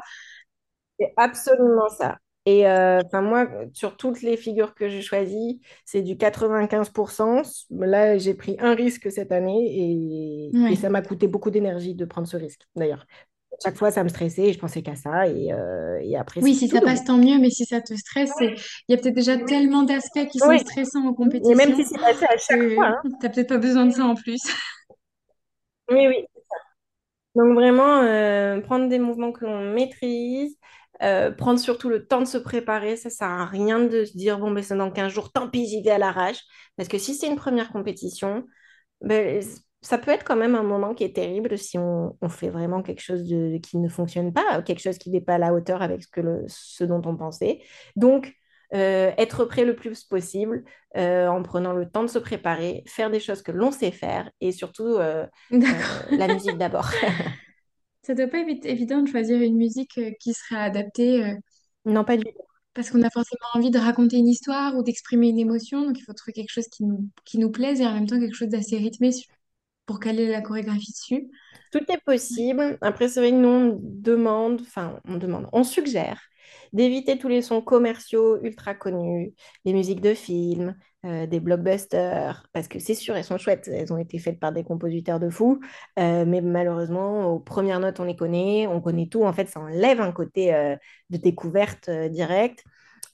C'est 0.99 1.13
absolument 1.17 1.89
ça. 1.89 2.17
Et 2.47 2.67
euh, 2.67 3.01
enfin, 3.03 3.21
moi, 3.21 3.47
sur 3.73 3.97
toutes 3.97 4.21
les 4.21 4.37
figures 4.37 4.75
que 4.75 4.87
j'ai 4.87 5.01
choisies, 5.01 5.61
c'est 5.83 6.03
du 6.03 6.15
95%. 6.15 7.65
Là, 7.71 8.17
j'ai 8.19 8.35
pris 8.35 8.55
un 8.59 8.75
risque 8.75 9.11
cette 9.11 9.31
année 9.31 10.51
et, 10.51 10.75
ça 10.75 10.89
m'a 10.89 11.01
coûté 11.01 11.27
beaucoup 11.27 11.49
d'énergie 11.49 11.95
de 11.95 12.05
prendre 12.05 12.27
ce 12.27 12.37
risque, 12.37 12.61
d'ailleurs. 12.75 13.05
Chaque 13.63 13.77
fois, 13.77 13.89
ça 13.89 14.03
me 14.03 14.09
stressait 14.09 14.49
et 14.49 14.53
je 14.53 14.59
pensais 14.59 14.81
qu'à 14.83 14.95
ça. 14.95 15.27
Et, 15.27 15.51
euh, 15.53 15.97
et 16.03 16.17
après, 16.17 16.41
Oui, 16.41 16.53
si 16.53 16.67
ça 16.67 16.81
passe, 16.81 17.05
tant 17.05 17.17
mieux, 17.17 17.39
mais 17.39 17.49
si 17.49 17.65
ça 17.65 17.81
te 17.81 17.95
stresse, 17.95 18.33
il 18.41 18.55
y 18.89 18.93
a 18.93 18.97
peut-être 18.97 19.15
déjà 19.15 19.37
tellement 19.37 19.83
d'aspects 19.83 20.27
qui 20.27 20.39
sont 20.39 20.57
stressants 20.57 20.99
en 20.99 21.03
et 21.03 21.55
même 21.55 21.73
compétition 21.73 21.75
si 21.75 21.85
c'est 21.85 21.97
passé 21.97 22.25
à 22.25 22.37
chaque 22.37 22.73
fois. 22.73 22.87
hein. 22.87 23.09
t'as 23.21 23.29
peut-être 23.29 23.49
pas 23.49 23.57
besoin 23.57 23.85
de 23.85 23.91
ça 23.91 24.05
en 24.05 24.15
plus. 24.15 24.41
Oui, 25.89 26.07
oui. 26.07 26.25
Donc 27.35 27.53
vraiment, 27.53 28.01
euh, 28.01 28.61
prendre 28.61 28.87
des 28.87 28.99
mouvements 28.99 29.31
que 29.31 29.45
l'on 29.45 29.73
maîtrise, 29.73 30.57
euh, 31.03 31.31
prendre 31.31 31.59
surtout 31.59 31.89
le 31.89 32.05
temps 32.07 32.21
de 32.21 32.25
se 32.25 32.37
préparer, 32.37 32.95
ça 32.95 33.09
sert 33.09 33.27
à 33.27 33.45
rien 33.45 33.79
de 33.79 34.05
se 34.05 34.17
dire, 34.17 34.39
bon, 34.39 34.51
ben, 34.51 34.63
c'est 34.63 34.75
dans 34.77 34.91
15 34.91 35.11
jours, 35.13 35.31
tant 35.31 35.49
pis, 35.49 35.67
j'y 35.67 35.81
vais 35.83 35.91
à 35.91 35.97
l'arrache. 35.97 36.39
Parce 36.77 36.89
que 36.89 36.97
si 36.97 37.13
c'est 37.15 37.27
une 37.27 37.35
première 37.35 37.71
compétition, 37.71 38.45
ben, 39.01 39.41
ça 39.81 39.97
peut 39.97 40.11
être 40.11 40.23
quand 40.25 40.35
même 40.35 40.55
un 40.55 40.63
moment 40.63 40.93
qui 40.95 41.03
est 41.03 41.15
terrible 41.15 41.57
si 41.57 41.77
on, 41.77 42.17
on 42.21 42.29
fait 42.29 42.49
vraiment 42.49 42.81
quelque 42.81 43.01
chose 43.01 43.27
de, 43.27 43.57
qui 43.57 43.77
ne 43.77 43.89
fonctionne 43.89 44.33
pas, 44.33 44.61
quelque 44.63 44.81
chose 44.81 44.97
qui 44.97 45.11
n'est 45.11 45.21
pas 45.21 45.35
à 45.35 45.37
la 45.37 45.53
hauteur 45.53 45.81
avec 45.81 46.03
ce, 46.03 46.07
que 46.07 46.21
le- 46.21 46.45
ce 46.47 46.83
dont 46.83 47.01
on 47.05 47.15
pensait. 47.15 47.61
Donc, 47.95 48.33
euh, 48.73 49.11
être 49.17 49.45
prêt 49.45 49.63
le 49.63 49.75
plus 49.75 50.03
possible 50.03 50.63
euh, 50.97 51.27
en 51.27 51.43
prenant 51.43 51.73
le 51.73 51.89
temps 51.89 52.01
de 52.03 52.07
se 52.09 52.17
préparer, 52.19 52.83
faire 52.87 53.11
des 53.11 53.19
choses 53.19 53.43
que 53.43 53.51
l'on 53.51 53.71
sait 53.71 53.91
faire 53.91 54.29
et 54.41 54.51
surtout 54.51 54.97
la 56.15 56.27
musique 56.27 56.57
d'abord. 56.57 56.89
Ça 58.05 58.13
doit 58.15 58.27
pas 58.27 58.39
être 58.39 58.65
évident 58.65 59.01
de 59.01 59.07
choisir 59.09 59.41
une 59.41 59.57
musique 59.57 59.97
euh, 59.97 60.11
qui 60.21 60.33
sera 60.33 60.61
adaptée 60.61 61.23
euh, 61.25 61.35
Non, 61.85 62.03
pas 62.03 62.17
du 62.17 62.23
tout. 62.25 62.45
parce 62.73 62.89
qu'on 62.89 63.01
a 63.03 63.09
forcément 63.09 63.47
envie 63.53 63.71
de 63.71 63.79
raconter 63.79 64.17
une 64.17 64.27
histoire 64.27 64.75
ou 64.75 64.83
d'exprimer 64.83 65.29
une 65.29 65.39
émotion. 65.39 65.83
Donc, 65.85 65.97
il 65.99 66.03
faut 66.03 66.13
trouver 66.13 66.33
quelque 66.33 66.51
chose 66.51 66.67
qui 66.67 66.83
nous, 66.83 67.09
qui 67.25 67.37
nous 67.37 67.51
plaise 67.51 67.79
et 67.81 67.85
en 67.87 67.93
même 67.93 68.07
temps 68.07 68.19
quelque 68.19 68.35
chose 68.35 68.49
d'assez 68.49 68.77
rythmé 68.77 69.11
su- 69.11 69.27
pour 69.85 69.99
caler 69.99 70.27
la 70.29 70.41
chorégraphie 70.41 70.91
dessus. 70.91 71.29
Tout 71.71 71.79
est 71.91 72.01
possible. 72.05 72.77
Après, 72.81 73.09
c'est 73.09 73.19
vrai 73.19 73.31
que 73.31 73.35
nous, 73.35 73.47
on 73.49 73.79
demande, 73.81 74.61
enfin, 74.61 74.99
on 75.05 75.17
demande, 75.17 75.49
on 75.51 75.63
suggère 75.63 76.21
d'éviter 76.73 77.17
tous 77.17 77.27
les 77.27 77.41
sons 77.41 77.61
commerciaux 77.61 78.41
ultra 78.43 78.75
connus, 78.75 79.33
les 79.65 79.73
musiques 79.73 80.01
de 80.01 80.13
films, 80.13 80.75
euh, 81.05 81.27
des 81.27 81.39
blockbusters, 81.39 82.47
parce 82.51 82.67
que 82.67 82.79
c'est 82.79 82.95
sûr, 82.95 83.15
elles 83.15 83.23
sont 83.23 83.37
chouettes, 83.37 83.67
elles 83.67 83.93
ont 83.93 83.97
été 83.97 84.17
faites 84.19 84.39
par 84.39 84.51
des 84.51 84.63
compositeurs 84.63 85.19
de 85.19 85.29
fous, 85.29 85.59
euh, 85.99 86.25
mais 86.25 86.41
malheureusement, 86.41 87.27
aux 87.27 87.39
premières 87.39 87.79
notes, 87.79 87.99
on 87.99 88.05
les 88.05 88.15
connaît, 88.15 88.67
on 88.67 88.81
connaît 88.81 89.07
tout. 89.07 89.23
En 89.23 89.33
fait, 89.33 89.47
ça 89.47 89.59
enlève 89.59 90.01
un 90.01 90.11
côté 90.11 90.53
euh, 90.53 90.75
de 91.11 91.17
découverte 91.17 91.89
directe. 91.89 92.63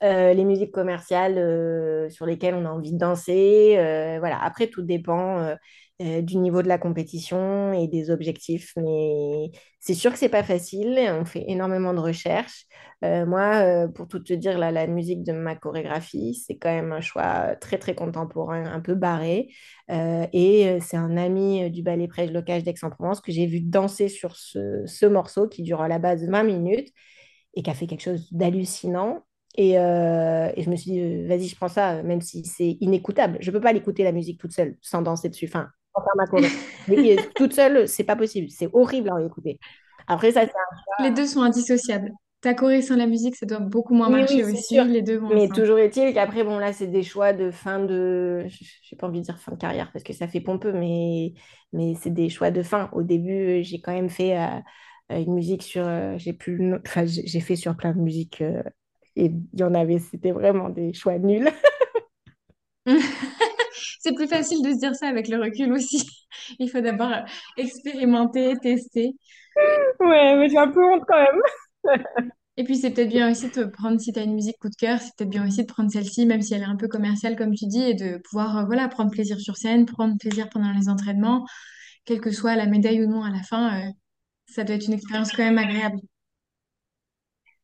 Euh, 0.04 0.34
les 0.34 0.46
musiques 0.46 0.72
commerciales 0.72 1.38
euh, 1.38 2.10
sur 2.10 2.26
lesquelles 2.26 2.56
on 2.56 2.66
a 2.66 2.70
envie 2.70 2.92
de 2.92 2.98
danser. 2.98 3.76
euh, 3.78 4.18
voilà. 4.20 4.42
Après, 4.44 4.68
tout 4.68 4.82
dépend 4.82 5.56
du 6.00 6.38
niveau 6.38 6.64
de 6.64 6.68
la 6.68 6.80
compétition 6.80 7.74
et 7.74 7.88
des 7.88 8.10
objectifs. 8.10 8.74
Mais 8.76 9.52
c'est 9.80 9.94
sûr 9.94 10.12
que 10.12 10.18
c'est 10.18 10.30
pas 10.30 10.42
facile. 10.42 10.98
On 11.12 11.26
fait 11.26 11.46
énormément 11.48 11.94
de 11.94 12.00
recherches. 12.00 12.66
Moi, 13.04 13.88
pour 13.94 14.08
tout 14.08 14.20
te 14.20 14.34
dire, 14.34 14.58
là, 14.58 14.72
la 14.72 14.88
musique 14.88 15.22
de 15.24 15.32
ma 15.32 15.56
chorégraphie, 15.56 16.34
c'est 16.34 16.58
quand 16.58 16.74
même 16.74 16.92
un 16.92 17.02
choix 17.02 17.56
très, 17.58 17.78
très 17.78 17.94
contemporain, 17.94 18.66
un 18.66 18.80
peu 18.80 18.96
barré. 18.96 19.50
Et 19.92 20.80
c'est 20.82 20.98
un 20.98 21.18
ami 21.18 21.70
du 21.70 21.84
ballet 21.84 22.08
Prège 22.08 22.32
Locage 22.32 22.64
d'Aix-en-Provence 22.64 23.22
que 23.22 23.32
j'ai 23.32 23.46
vu 23.46 23.60
danser 23.62 24.10
sur 24.10 24.36
ce, 24.38 24.84
ce 24.88 25.06
morceau 25.06 25.48
qui 25.48 25.62
dure 25.62 25.82
à 25.82 25.88
la 25.88 26.00
base 26.00 26.28
20 26.28 26.42
minutes 26.44 26.90
et 27.56 27.64
qui 27.64 27.70
a 27.70 27.76
fait 27.76 27.88
quelque 27.88 28.02
chose 28.04 28.28
d'hallucinant. 28.32 29.24
Et, 29.56 29.78
euh, 29.80 30.52
et 30.56 30.64
je 30.64 30.70
me 30.70 30.76
suis 30.78 30.92
dit, 30.92 31.00
euh, 31.02 31.28
vas-y, 31.28 31.48
je 31.48 31.56
prends 31.56 31.68
ça, 31.68 31.98
euh, 31.98 32.04
même 32.04 32.22
si 32.22 32.46
c'est 32.46 32.78
inécoutable. 32.82 33.38
Je 33.42 33.52
ne 33.52 33.56
peux 33.56 33.62
pas 33.62 33.74
l'écouter 33.74 34.04
la 34.04 34.12
musique 34.14 34.40
toute 34.40 34.54
seule, 34.54 34.78
sans 34.82 35.02
danser 35.02 35.30
dessus, 35.30 35.46
enfin, 35.48 35.70
sans 35.96 36.04
faire 36.04 36.16
ma 36.18 36.28
choré. 36.28 36.54
Mais 36.88 37.32
toute 37.36 37.54
seule, 37.54 37.88
c'est 37.88 38.04
pas 38.06 38.16
possible. 38.16 38.50
C'est 38.50 38.70
horrible 38.74 39.12
à 39.12 39.22
écouter. 39.26 39.60
Après, 40.08 40.32
ça, 40.32 40.46
c'est 40.46 40.54
Les 41.00 41.12
deux 41.12 41.28
sont 41.28 41.42
indissociables. 41.42 42.14
Ta 42.40 42.54
choré 42.54 42.82
sans 42.82 42.96
la 42.96 43.06
musique, 43.08 43.36
ça 43.36 43.46
doit 43.46 43.60
beaucoup 43.60 43.94
moins 43.94 44.08
Oui, 44.08 44.20
marcher 44.20 44.42
oui, 44.44 44.44
c'est 44.46 44.58
sûr. 44.58 44.86
aussi. 44.86 44.88
Les 44.88 45.02
deux 45.02 45.18
vont 45.18 45.30
Mais 45.30 45.52
ensemble. 45.52 45.52
toujours 45.52 45.78
est-il 45.80 46.14
qu'après, 46.14 46.44
bon, 46.44 46.58
là, 46.58 46.74
c'est 46.74 46.88
des 46.88 47.04
choix 47.04 47.34
de 47.34 47.52
fin 47.52 47.80
de... 47.80 48.46
Je 48.50 48.64
n'ai 48.92 48.98
pas 48.98 49.08
envie 49.08 49.20
de 49.20 49.26
dire 49.26 49.40
fin 49.40 49.52
de 49.52 49.58
carrière 49.58 49.92
parce 49.92 50.04
que 50.04 50.14
ça 50.14 50.28
fait 50.28 50.42
pompeux, 50.42 50.74
mais, 50.74 51.34
mais 51.72 51.94
c'est 51.96 52.10
des 52.10 52.30
choix 52.30 52.52
de 52.52 52.64
fin. 52.64 52.90
Au 52.94 53.04
début, 53.04 53.64
j'ai 53.64 53.80
quand 53.80 53.94
même 53.94 54.10
fait 54.10 54.38
euh, 54.40 54.60
une 55.10 55.34
musique 55.36 55.62
sur... 55.64 55.86
euh, 55.88 56.18
j'ai 56.18 56.36
nom- 56.48 56.80
Enfin, 56.86 57.06
j'ai 57.06 57.26
j'ai 57.28 57.40
fait 57.40 57.56
sur 57.56 57.78
plein 57.78 57.94
de 57.94 58.00
musiques 58.02 58.42
euh, 58.42 58.64
et 59.16 59.26
il 59.26 59.60
y 59.60 59.64
en 59.64 59.74
avait, 59.74 60.00
c'était 60.00 60.32
vraiment 60.32 60.70
des 60.70 60.94
choix 60.94 61.18
nuls. 61.18 61.50
C'est 64.00 64.14
plus 64.14 64.28
facile 64.28 64.64
de 64.64 64.74
se 64.74 64.80
dire 64.80 64.96
ça 64.96 65.08
avec 65.08 65.28
le 65.28 65.40
recul 65.40 65.72
aussi. 65.74 66.08
Il 66.60 66.70
faut 66.70 66.82
d'abord 66.82 67.12
expérimenter, 67.58 68.56
tester. 68.62 69.16
Ouais, 70.00 70.38
mais 70.38 70.50
j'ai 70.50 70.58
un 70.58 70.72
peu 70.72 70.84
honte 70.84 71.04
quand 71.08 71.20
même. 71.20 72.02
Et 72.58 72.64
puis 72.64 72.76
c'est 72.76 72.92
peut-être 72.92 73.10
bien 73.10 73.32
aussi 73.32 73.50
de 73.50 73.64
prendre, 73.64 74.00
si 74.00 74.12
tu 74.12 74.20
as 74.20 74.24
une 74.24 74.36
musique 74.36 74.58
coup 74.60 74.70
de 74.70 74.76
cœur, 74.76 75.00
c'est 75.00 75.16
peut-être 75.16 75.30
bien 75.30 75.48
aussi 75.48 75.62
de 75.62 75.68
prendre 75.68 75.90
celle-ci, 75.92 76.26
même 76.26 76.42
si 76.42 76.54
elle 76.54 76.62
est 76.62 76.66
un 76.66 76.76
peu 76.76 76.88
commerciale 76.88 77.36
comme 77.36 77.54
tu 77.56 77.66
dis, 77.66 77.82
et 77.82 77.94
de 77.94 78.18
pouvoir 78.18 78.58
euh, 78.58 78.66
voilà, 78.66 78.88
prendre 78.88 79.10
plaisir 79.12 79.40
sur 79.40 79.58
scène, 79.58 79.86
prendre 79.86 80.18
plaisir 80.20 80.50
pendant 80.50 80.72
les 80.72 80.90
entraînements, 80.90 81.46
quelle 82.06 82.22
que 82.22 82.32
soit 82.32 82.56
la 82.56 82.66
médaille 82.68 83.04
ou 83.04 83.08
non 83.10 83.24
à 83.24 83.30
la 83.32 83.42
fin, 83.44 83.88
euh, 83.88 83.92
ça 84.48 84.64
doit 84.64 84.76
être 84.76 84.88
une 84.88 84.94
expérience 84.94 85.32
quand 85.32 85.44
même 85.44 85.58
agréable. 85.58 85.98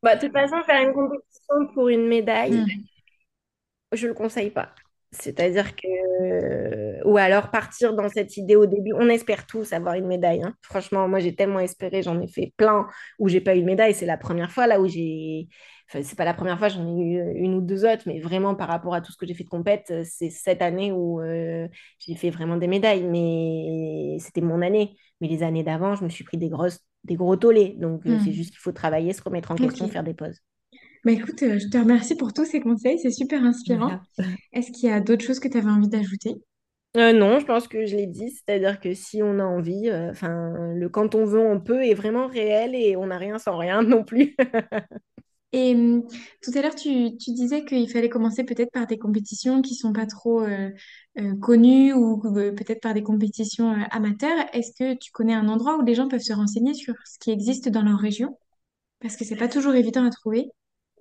Bah, 0.04 0.16
de 0.16 0.22
toute 0.22 0.32
façon, 0.34 0.64
faire 0.64 0.82
une 0.88 0.94
compétition 0.94 1.68
pour 1.74 1.90
une 1.90 2.08
médaille, 2.08 2.64
Mm. 2.66 2.66
Je 3.94 4.08
le 4.08 4.14
conseille 4.14 4.52
pas. 4.52 4.74
C'est-à-dire 5.12 5.76
que, 5.76 7.04
ou 7.06 7.18
alors 7.18 7.50
partir 7.50 7.94
dans 7.96 8.10
cette 8.10 8.36
idée 8.38 8.56
au 8.58 8.66
début. 8.66 8.92
On 8.94 9.08
espère 9.10 9.48
tous 9.48 9.72
avoir 9.74 9.96
une 9.96 10.08
médaille. 10.08 10.44
hein. 10.44 10.54
Franchement, 10.62 11.08
moi 11.08 11.20
j'ai 11.20 11.34
tellement 11.36 11.60
espéré, 11.62 12.04
j'en 12.04 12.20
ai 12.22 12.28
fait 12.28 12.54
plein 12.58 12.88
où 13.20 13.30
j'ai 13.30 13.40
pas 13.42 13.56
eu 13.56 13.62
de 13.62 13.66
médaille. 13.66 13.94
C'est 13.94 14.06
la 14.06 14.18
première 14.18 14.52
fois 14.52 14.68
là 14.68 14.82
où 14.82 14.88
j'ai, 14.88 15.48
enfin 15.90 16.04
c'est 16.04 16.18
pas 16.18 16.26
la 16.26 16.34
première 16.34 16.60
fois, 16.60 16.68
j'en 16.68 16.86
ai 16.86 17.02
eu 17.02 17.22
une 17.38 17.56
ou 17.56 17.62
deux 17.62 17.86
autres, 17.86 18.04
mais 18.06 18.20
vraiment 18.20 18.56
par 18.56 18.68
rapport 18.68 18.94
à 18.94 19.00
tout 19.02 19.12
ce 19.14 19.18
que 19.18 19.26
j'ai 19.26 19.34
fait 19.34 19.46
de 19.46 19.50
compète, 19.50 19.94
c'est 20.04 20.30
cette 20.30 20.62
année 20.62 20.92
où 20.92 21.22
euh, 21.22 21.68
j'ai 22.00 22.16
fait 22.16 22.30
vraiment 22.30 22.58
des 22.58 22.68
médailles. 22.68 23.04
Mais 23.04 24.18
c'était 24.20 24.42
mon 24.42 24.62
année. 24.62 24.98
Mais 25.22 25.28
les 25.30 25.42
années 25.42 25.64
d'avant, 25.64 25.96
je 25.96 26.04
me 26.04 26.10
suis 26.10 26.24
pris 26.26 26.38
des 26.38 26.50
grosses 26.50 26.86
des 27.08 27.16
gros 27.16 27.36
tollés. 27.38 27.76
Donc, 27.80 28.08
euh, 28.08 28.18
Hmm. 28.18 28.20
c'est 28.20 28.34
juste 28.34 28.52
qu'il 28.52 28.60
faut 28.60 28.72
travailler, 28.74 29.14
se 29.14 29.24
remettre 29.24 29.52
en 29.52 29.58
question, 29.58 29.88
faire 29.90 30.04
des 30.04 30.14
pauses. 30.14 30.42
Bah 31.04 31.12
écoute, 31.12 31.42
euh, 31.44 31.58
je 31.60 31.68
te 31.70 31.78
remercie 31.78 32.16
pour 32.16 32.34
tous 32.34 32.46
ces 32.46 32.60
conseils, 32.62 33.00
c'est 33.00 33.12
super 33.12 33.44
inspirant. 33.44 34.00
Voilà. 34.18 34.38
Est-ce 34.54 34.72
qu'il 34.72 34.90
y 34.90 34.92
a 34.92 35.00
d'autres 35.02 35.26
choses 35.26 35.40
que 35.40 35.48
tu 35.48 35.58
avais 35.58 35.70
envie 35.70 35.90
d'ajouter? 35.90 36.36
Euh, 36.96 37.14
non, 37.14 37.40
je 37.40 37.46
pense 37.46 37.68
que 37.68 37.86
je 37.86 37.96
l'ai 37.96 38.08
dit, 38.08 38.32
c'est-à-dire 38.32 38.80
que 38.80 38.94
si 38.96 39.22
on 39.22 39.38
a 39.40 39.44
envie, 39.44 39.88
euh, 39.90 40.10
enfin, 40.10 40.74
le 40.74 40.90
quand 40.90 41.14
on 41.14 41.26
veut, 41.26 41.40
on 41.40 41.60
peut 41.62 41.84
est 41.86 41.94
vraiment 41.94 42.28
réel 42.28 42.74
et 42.74 42.96
on 42.96 43.08
n'a 43.08 43.18
rien 43.20 43.38
sans 43.38 43.56
rien 43.58 43.84
non 43.84 44.04
plus. 44.04 44.36
Et 45.54 45.74
hum, 45.76 46.04
tout 46.42 46.52
à 46.56 46.62
l'heure, 46.62 46.76
tu, 46.76 47.12
disais 47.12 47.64
qu'il 47.64 47.90
fallait 47.90 48.10
commencer 48.10 48.44
peut-être 48.44 48.72
par 48.72 48.86
des 48.86 48.98
compétitions 48.98 49.62
qui 49.62 49.76
sont 49.76 49.94
pas 49.94 50.06
trop 50.06 50.42
euh, 50.42 50.70
euh, 51.20 51.36
connues 51.38 51.94
ou 51.94 52.22
euh, 52.38 52.52
peut-être 52.52 52.82
par 52.82 52.94
des 52.94 53.04
compétitions 53.04 53.72
amateurs. 53.92 54.46
Est-ce 54.54 54.72
que 54.78 54.98
tu 54.98 55.12
connais 55.12 55.34
un 55.34 55.48
endroit 55.48 55.78
où 55.78 55.86
les 55.86 55.96
gens 55.96 56.10
peuvent 56.10 56.20
se 56.20 56.34
renseigner 56.34 56.74
sur 56.74 56.96
ce 57.06 57.18
qui 57.20 57.32
existe 57.32 57.70
dans 57.70 57.82
leur 57.84 58.00
région? 58.00 58.38
Parce 59.00 59.16
que 59.16 59.24
c'est 59.24 59.38
pas 59.38 59.48
toujours 59.48 59.76
évident 59.76 60.06
à 60.06 60.10
trouver. 60.10 60.50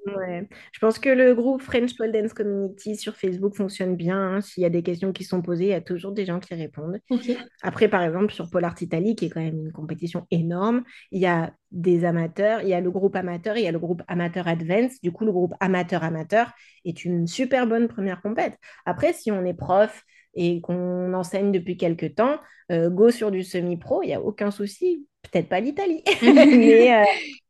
Ouais. 0.07 0.49
Je 0.73 0.79
pense 0.79 1.01
que 1.01 1.09
le 1.09 1.35
groupe 1.35 1.63
French 1.63 1.97
Pole 1.97 2.13
Dance 2.13 2.33
Community 2.33 2.97
sur 2.97 3.17
Facebook 3.17 3.57
fonctionne 3.57 3.97
bien. 3.97 4.37
hein. 4.37 4.41
S'il 4.41 4.63
y 4.63 4.67
a 4.67 4.71
des 4.71 4.83
questions 4.83 5.13
qui 5.13 5.25
sont 5.25 5.43
posées, 5.43 5.65
il 5.65 5.71
y 5.71 5.75
a 5.75 5.81
toujours 5.81 6.13
des 6.13 6.25
gens 6.25 6.39
qui 6.39 6.55
répondent. 6.55 7.01
Ok. 7.11 7.31
Après, 7.63 7.89
par 7.89 8.03
exemple, 8.03 8.33
sur 8.33 8.49
Pole 8.49 8.65
Art 8.65 8.81
Italy, 8.81 9.17
qui 9.17 9.27
est 9.27 9.31
quand 9.31 9.41
même 9.41 9.59
une 9.59 9.73
compétition 9.73 10.27
énorme, 10.31 10.85
il 11.11 11.21
y 11.21 11.27
a 11.27 11.53
des 11.73 12.05
amateurs, 12.05 12.63
il 12.63 12.69
y 12.69 12.75
a 12.75 12.81
le 12.81 12.91
groupe 12.91 13.17
amateur, 13.17 13.57
il 13.57 13.65
y 13.65 13.67
a 13.67 13.73
le 13.73 13.81
groupe 13.81 14.03
amateur 14.07 14.47
advance. 14.47 15.01
Du 15.03 15.11
coup, 15.11 15.25
le 15.25 15.33
groupe 15.33 15.55
amateur-amateur 15.59 16.53
est 16.85 17.05
une 17.05 17.27
super 17.27 17.67
bonne 17.67 17.89
première 17.89 18.23
compète. 18.23 18.55
Après, 18.85 19.13
si 19.13 19.33
on 19.33 19.45
est 19.45 19.55
prof 19.55 20.05
et 20.35 20.61
qu'on 20.61 21.15
enseigne 21.15 21.51
depuis 21.51 21.77
quelques 21.77 22.15
temps, 22.15 22.39
euh, 22.71 22.91
go 22.91 23.11
sur 23.11 23.31
du 23.31 23.43
semi-pro, 23.43 24.03
il 24.03 24.09
n'y 24.09 24.15
a 24.15 24.21
aucun 24.21 24.51
souci. 24.51 25.07
Peut-être 25.23 25.49
pas 25.49 25.59
l'Italie, 25.59 26.05
mais 26.23 26.95
euh, 26.95 27.05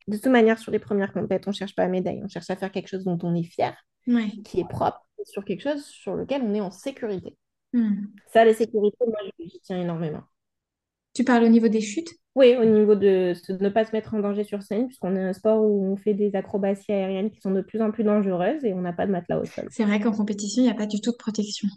de 0.09 0.17
toute 0.17 0.27
manière, 0.27 0.59
sur 0.59 0.73
les 0.73 0.79
premières 0.79 1.13
compètes, 1.13 1.47
on 1.47 1.51
ne 1.51 1.55
cherche 1.57 1.75
pas 1.75 1.85
à 1.85 1.89
médaille, 1.89 2.21
on 2.25 2.29
cherche 2.29 2.51
à 2.51 2.57
faire 2.57 2.71
quelque 2.71 2.89
chose 2.89 3.05
dont 3.05 3.19
on 3.23 3.35
est 3.35 3.43
fier, 3.43 3.75
Ouais. 4.07 4.31
qui 4.45 4.61
est 4.61 4.69
propre, 4.69 5.05
sur 5.25 5.45
quelque 5.45 5.63
chose 5.63 5.85
sur 5.85 6.15
lequel 6.15 6.43
on 6.43 6.55
est 6.55 6.61
en 6.61 6.71
sécurité. 6.71 7.37
Hmm. 7.73 8.07
Ça, 8.29 8.45
la 8.45 8.55
sécurité, 8.55 8.97
moi, 9.07 9.19
j'y 9.39 9.61
tiens 9.61 9.81
énormément. 9.81 10.23
Tu 11.15 11.25
parles 11.25 11.45
au 11.45 11.49
niveau 11.49 11.69
des 11.69 11.81
chutes? 11.81 12.11
Oui, 12.35 12.55
au 12.55 12.65
niveau 12.65 12.95
de 12.95 13.33
ne 13.49 13.69
pas 13.71 13.87
se 13.87 13.93
mettre 13.93 14.13
en 14.15 14.21
danger 14.21 14.45
sur 14.45 14.63
scène, 14.63 14.87
puisqu'on 14.89 15.17
est 15.17 15.23
un 15.23 15.33
sport 15.33 15.63
où 15.63 15.91
on 15.91 15.97
fait 15.97 16.13
des 16.13 16.37
acrobaties 16.37 16.93
aériennes 16.93 17.31
qui 17.31 17.41
sont 17.41 17.51
de 17.51 17.63
plus 17.63 17.81
en 17.81 17.91
plus 17.91 18.05
dangereuses 18.05 18.63
et 18.65 18.75
on 18.75 18.83
n'a 18.83 18.93
pas 18.93 19.07
de 19.07 19.13
matelas 19.13 19.41
au 19.41 19.45
sol. 19.47 19.67
C'est 19.71 19.85
vrai 19.85 20.01
qu'en 20.01 20.13
compétition, 20.13 20.63
il 20.63 20.67
n'y 20.67 20.71
a 20.71 20.75
pas 20.75 20.87
du 20.87 21.01
tout 21.01 21.13
de 21.13 21.17
protection. 21.17 21.69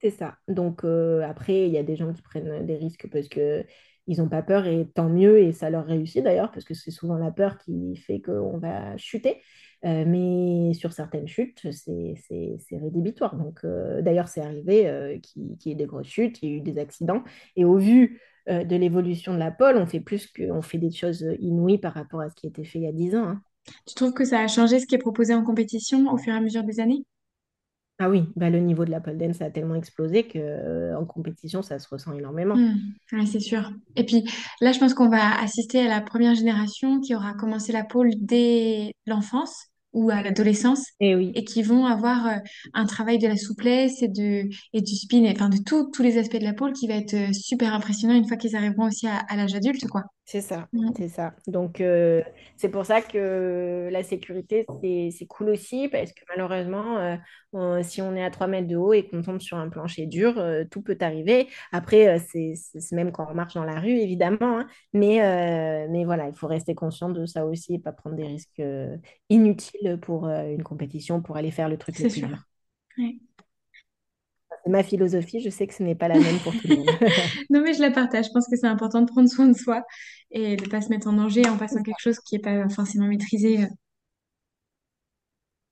C'est 0.00 0.10
ça. 0.10 0.36
Donc 0.48 0.84
euh, 0.84 1.22
après, 1.22 1.66
il 1.66 1.72
y 1.72 1.78
a 1.78 1.82
des 1.82 1.96
gens 1.96 2.12
qui 2.12 2.22
prennent 2.22 2.66
des 2.66 2.76
risques 2.76 3.08
parce 3.10 3.28
que 3.28 3.64
ils 4.06 4.18
n'ont 4.18 4.28
pas 4.28 4.42
peur 4.42 4.66
et 4.66 4.88
tant 4.94 5.08
mieux 5.08 5.38
et 5.38 5.52
ça 5.52 5.70
leur 5.70 5.86
réussit 5.86 6.22
d'ailleurs 6.24 6.50
parce 6.50 6.64
que 6.64 6.74
c'est 6.74 6.90
souvent 6.90 7.16
la 7.16 7.30
peur 7.30 7.58
qui 7.58 7.96
fait 7.96 8.20
qu'on 8.20 8.58
va 8.58 8.96
chuter. 8.96 9.40
Euh, 9.84 10.04
mais 10.06 10.74
sur 10.74 10.92
certaines 10.92 11.26
chutes, 11.26 11.66
c'est 11.72 12.78
rédhibitoire. 12.78 13.36
Donc 13.36 13.60
euh, 13.64 14.00
d'ailleurs, 14.02 14.28
c'est 14.28 14.40
arrivé 14.40 14.86
euh, 14.86 15.18
qu'il 15.18 15.56
y 15.64 15.70
ait 15.72 15.74
des 15.74 15.86
grosses 15.86 16.06
chutes, 16.06 16.40
il 16.42 16.48
y 16.48 16.52
a 16.52 16.56
eu 16.56 16.60
des 16.60 16.78
accidents. 16.78 17.22
Et 17.56 17.64
au 17.64 17.76
vu 17.76 18.20
de 18.48 18.74
l'évolution 18.74 19.34
de 19.34 19.38
la 19.38 19.52
pole, 19.52 19.76
on 19.76 19.86
fait 19.86 20.00
plus 20.00 20.26
que, 20.26 20.50
on 20.50 20.62
fait 20.62 20.78
des 20.78 20.90
choses 20.90 21.24
inouïes 21.38 21.78
par 21.78 21.94
rapport 21.94 22.20
à 22.20 22.28
ce 22.28 22.34
qui 22.34 22.48
était 22.48 22.64
fait 22.64 22.80
il 22.80 22.82
y 22.82 22.88
a 22.88 22.92
10 22.92 23.14
ans. 23.14 23.22
hein. 23.24 23.42
Tu 23.86 23.94
trouves 23.94 24.12
que 24.14 24.24
ça 24.24 24.40
a 24.40 24.48
changé 24.48 24.80
ce 24.80 24.86
qui 24.86 24.96
est 24.96 24.98
proposé 24.98 25.32
en 25.34 25.44
compétition 25.44 26.12
au 26.12 26.18
fur 26.18 26.32
et 26.34 26.36
à 26.36 26.40
mesure 26.40 26.64
des 26.64 26.80
années? 26.80 27.04
Ah 28.04 28.10
oui, 28.10 28.24
bah, 28.34 28.50
le 28.50 28.58
niveau 28.58 28.84
de 28.84 28.90
la 28.90 29.00
pole 29.00 29.16
dance 29.16 29.40
a 29.42 29.50
tellement 29.50 29.76
explosé 29.76 30.24
que, 30.24 30.36
euh, 30.38 30.98
en 30.98 31.04
compétition, 31.04 31.62
ça 31.62 31.78
se 31.78 31.88
ressent 31.88 32.12
énormément. 32.12 32.56
Ouais, 33.12 33.26
c'est 33.26 33.38
sûr. 33.38 33.70
Et 33.94 34.04
puis 34.04 34.24
là, 34.60 34.72
je 34.72 34.80
pense 34.80 34.92
qu'on 34.94 35.08
va 35.08 35.40
assister 35.40 35.80
à 35.80 35.88
la 35.88 36.00
première 36.00 36.34
génération 36.34 37.00
qui 37.00 37.14
aura 37.14 37.34
commencé 37.34 37.70
la 37.72 37.84
pole 37.84 38.10
dès 38.18 38.92
l'enfance 39.06 39.66
ou 39.92 40.10
à 40.10 40.22
l'adolescence 40.22 40.84
Et 41.00 41.14
oui. 41.14 41.30
et 41.34 41.44
qui 41.44 41.62
vont 41.62 41.84
avoir 41.86 42.26
euh, 42.26 42.36
un 42.74 42.86
travail 42.86 43.18
de 43.18 43.28
la 43.28 43.36
souplesse 43.36 44.02
et, 44.02 44.08
de, 44.08 44.48
et 44.72 44.80
du 44.80 44.96
spin, 44.96 45.22
et, 45.24 45.30
enfin 45.32 45.50
de 45.50 45.58
tout- 45.58 45.90
tous 45.92 46.02
les 46.02 46.18
aspects 46.18 46.38
de 46.38 46.44
la 46.44 46.54
pole 46.54 46.72
qui 46.72 46.88
va 46.88 46.94
être 46.94 47.14
euh, 47.14 47.32
super 47.32 47.72
impressionnant 47.74 48.14
une 48.14 48.26
fois 48.26 48.38
qu'ils 48.38 48.56
arriveront 48.56 48.86
aussi 48.86 49.06
à, 49.06 49.18
à 49.18 49.36
l'âge 49.36 49.54
adulte, 49.54 49.86
quoi. 49.88 50.04
C'est 50.32 50.40
ça, 50.40 50.66
c'est 50.96 51.10
ça. 51.10 51.34
Donc, 51.46 51.82
euh, 51.82 52.22
c'est 52.56 52.70
pour 52.70 52.86
ça 52.86 53.02
que 53.02 53.90
la 53.92 54.02
sécurité, 54.02 54.64
c'est, 55.12 55.26
cool 55.26 55.50
aussi, 55.50 55.88
parce 55.88 56.10
que 56.12 56.22
malheureusement, 56.30 56.96
euh, 56.96 57.16
on- 57.52 57.82
si 57.82 58.00
on 58.00 58.16
est 58.16 58.24
à 58.24 58.30
3 58.30 58.46
mètres 58.46 58.66
de 58.66 58.76
haut 58.76 58.94
et 58.94 59.06
qu'on 59.06 59.20
tombe 59.20 59.42
sur 59.42 59.58
un 59.58 59.68
plancher 59.68 60.06
dur, 60.06 60.38
euh, 60.38 60.64
tout 60.70 60.80
peut 60.80 60.96
arriver. 61.02 61.48
Après, 61.70 62.18
c'est 62.18 62.54
même 62.92 63.12
quand 63.12 63.26
on 63.30 63.34
marche 63.34 63.52
dans 63.52 63.64
la 63.64 63.78
rue, 63.78 63.90
évidemment, 63.90 64.60
hein. 64.60 64.66
mais, 64.94 65.18
mais 65.90 66.06
voilà, 66.06 66.28
il 66.28 66.34
faut 66.34 66.46
rester 66.46 66.74
conscient 66.74 67.10
de 67.10 67.26
ça 67.26 67.44
aussi 67.44 67.74
et 67.74 67.78
pas 67.78 67.92
prendre 67.92 68.16
des 68.16 68.26
risques 68.26 68.62
inutiles 69.28 69.98
pour 70.00 70.26
une 70.28 70.62
compétition, 70.62 71.20
pour 71.20 71.36
aller 71.36 71.50
faire 71.50 71.68
le 71.68 71.76
truc 71.76 71.98
le 71.98 72.06
plus 72.06 72.20
sûr. 72.20 72.28
dur. 72.28 72.38
Ouais. 72.96 73.18
C'est 74.64 74.70
ma 74.70 74.82
philosophie, 74.82 75.40
je 75.40 75.50
sais 75.50 75.66
que 75.66 75.74
ce 75.74 75.82
n'est 75.82 75.94
pas 75.94 76.08
la 76.08 76.18
même 76.18 76.38
pour 76.38 76.52
tout 76.52 76.68
le 76.68 76.76
monde. 76.76 76.86
Non, 77.50 77.62
mais 77.62 77.74
je 77.74 77.80
la 77.80 77.90
partage. 77.90 78.26
Je 78.26 78.30
pense 78.30 78.46
que 78.48 78.56
c'est 78.56 78.66
important 78.66 79.00
de 79.00 79.06
prendre 79.06 79.28
soin 79.28 79.46
de 79.46 79.56
soi 79.56 79.82
et 80.30 80.56
de 80.56 80.64
ne 80.64 80.68
pas 80.68 80.80
se 80.80 80.88
mettre 80.88 81.08
en 81.08 81.12
danger 81.12 81.46
en 81.48 81.56
passant 81.56 81.82
quelque 81.82 82.00
chose 82.00 82.18
qui 82.20 82.36
n'est 82.36 82.40
pas 82.40 82.68
forcément 82.68 83.06
maîtrisé. 83.06 83.66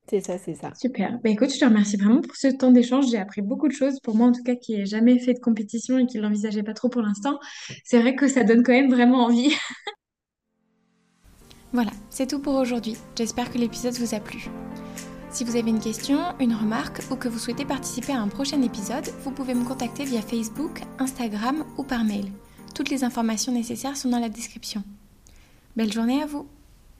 C'est 0.08 0.20
ça, 0.20 0.38
c'est 0.38 0.54
ça. 0.54 0.72
Super. 0.74 1.20
Bah, 1.22 1.30
écoute, 1.30 1.52
je 1.54 1.60
te 1.60 1.64
remercie 1.64 1.96
vraiment 1.96 2.20
pour 2.20 2.34
ce 2.34 2.48
temps 2.48 2.72
d'échange. 2.72 3.08
J'ai 3.08 3.18
appris 3.18 3.42
beaucoup 3.42 3.68
de 3.68 3.72
choses. 3.72 4.00
Pour 4.00 4.16
moi, 4.16 4.26
en 4.26 4.32
tout 4.32 4.42
cas, 4.42 4.56
qui 4.56 4.76
n'ai 4.76 4.84
jamais 4.84 5.20
fait 5.20 5.34
de 5.34 5.38
compétition 5.38 5.98
et 5.98 6.06
qui 6.06 6.16
ne 6.16 6.22
l'envisageait 6.22 6.64
pas 6.64 6.74
trop 6.74 6.88
pour 6.88 7.02
l'instant, 7.02 7.38
c'est 7.84 8.00
vrai 8.00 8.16
que 8.16 8.26
ça 8.26 8.42
donne 8.42 8.64
quand 8.64 8.72
même 8.72 8.90
vraiment 8.90 9.24
envie. 9.24 9.54
Voilà, 11.72 11.92
c'est 12.08 12.26
tout 12.26 12.40
pour 12.40 12.56
aujourd'hui. 12.56 12.96
J'espère 13.16 13.48
que 13.52 13.56
l'épisode 13.56 13.94
vous 13.94 14.16
a 14.16 14.18
plu. 14.18 14.50
Si 15.32 15.44
vous 15.44 15.54
avez 15.54 15.70
une 15.70 15.80
question, 15.80 16.18
une 16.40 16.54
remarque 16.54 17.02
ou 17.10 17.14
que 17.14 17.28
vous 17.28 17.38
souhaitez 17.38 17.64
participer 17.64 18.12
à 18.12 18.20
un 18.20 18.26
prochain 18.26 18.60
épisode, 18.62 19.08
vous 19.22 19.30
pouvez 19.30 19.54
me 19.54 19.64
contacter 19.64 20.04
via 20.04 20.20
Facebook, 20.22 20.82
Instagram 20.98 21.64
ou 21.78 21.84
par 21.84 22.02
mail. 22.04 22.32
Toutes 22.74 22.90
les 22.90 23.04
informations 23.04 23.52
nécessaires 23.52 23.96
sont 23.96 24.10
dans 24.10 24.18
la 24.18 24.28
description. 24.28 24.82
Belle 25.76 25.92
journée 25.92 26.20
à 26.20 26.26
vous 26.26 26.48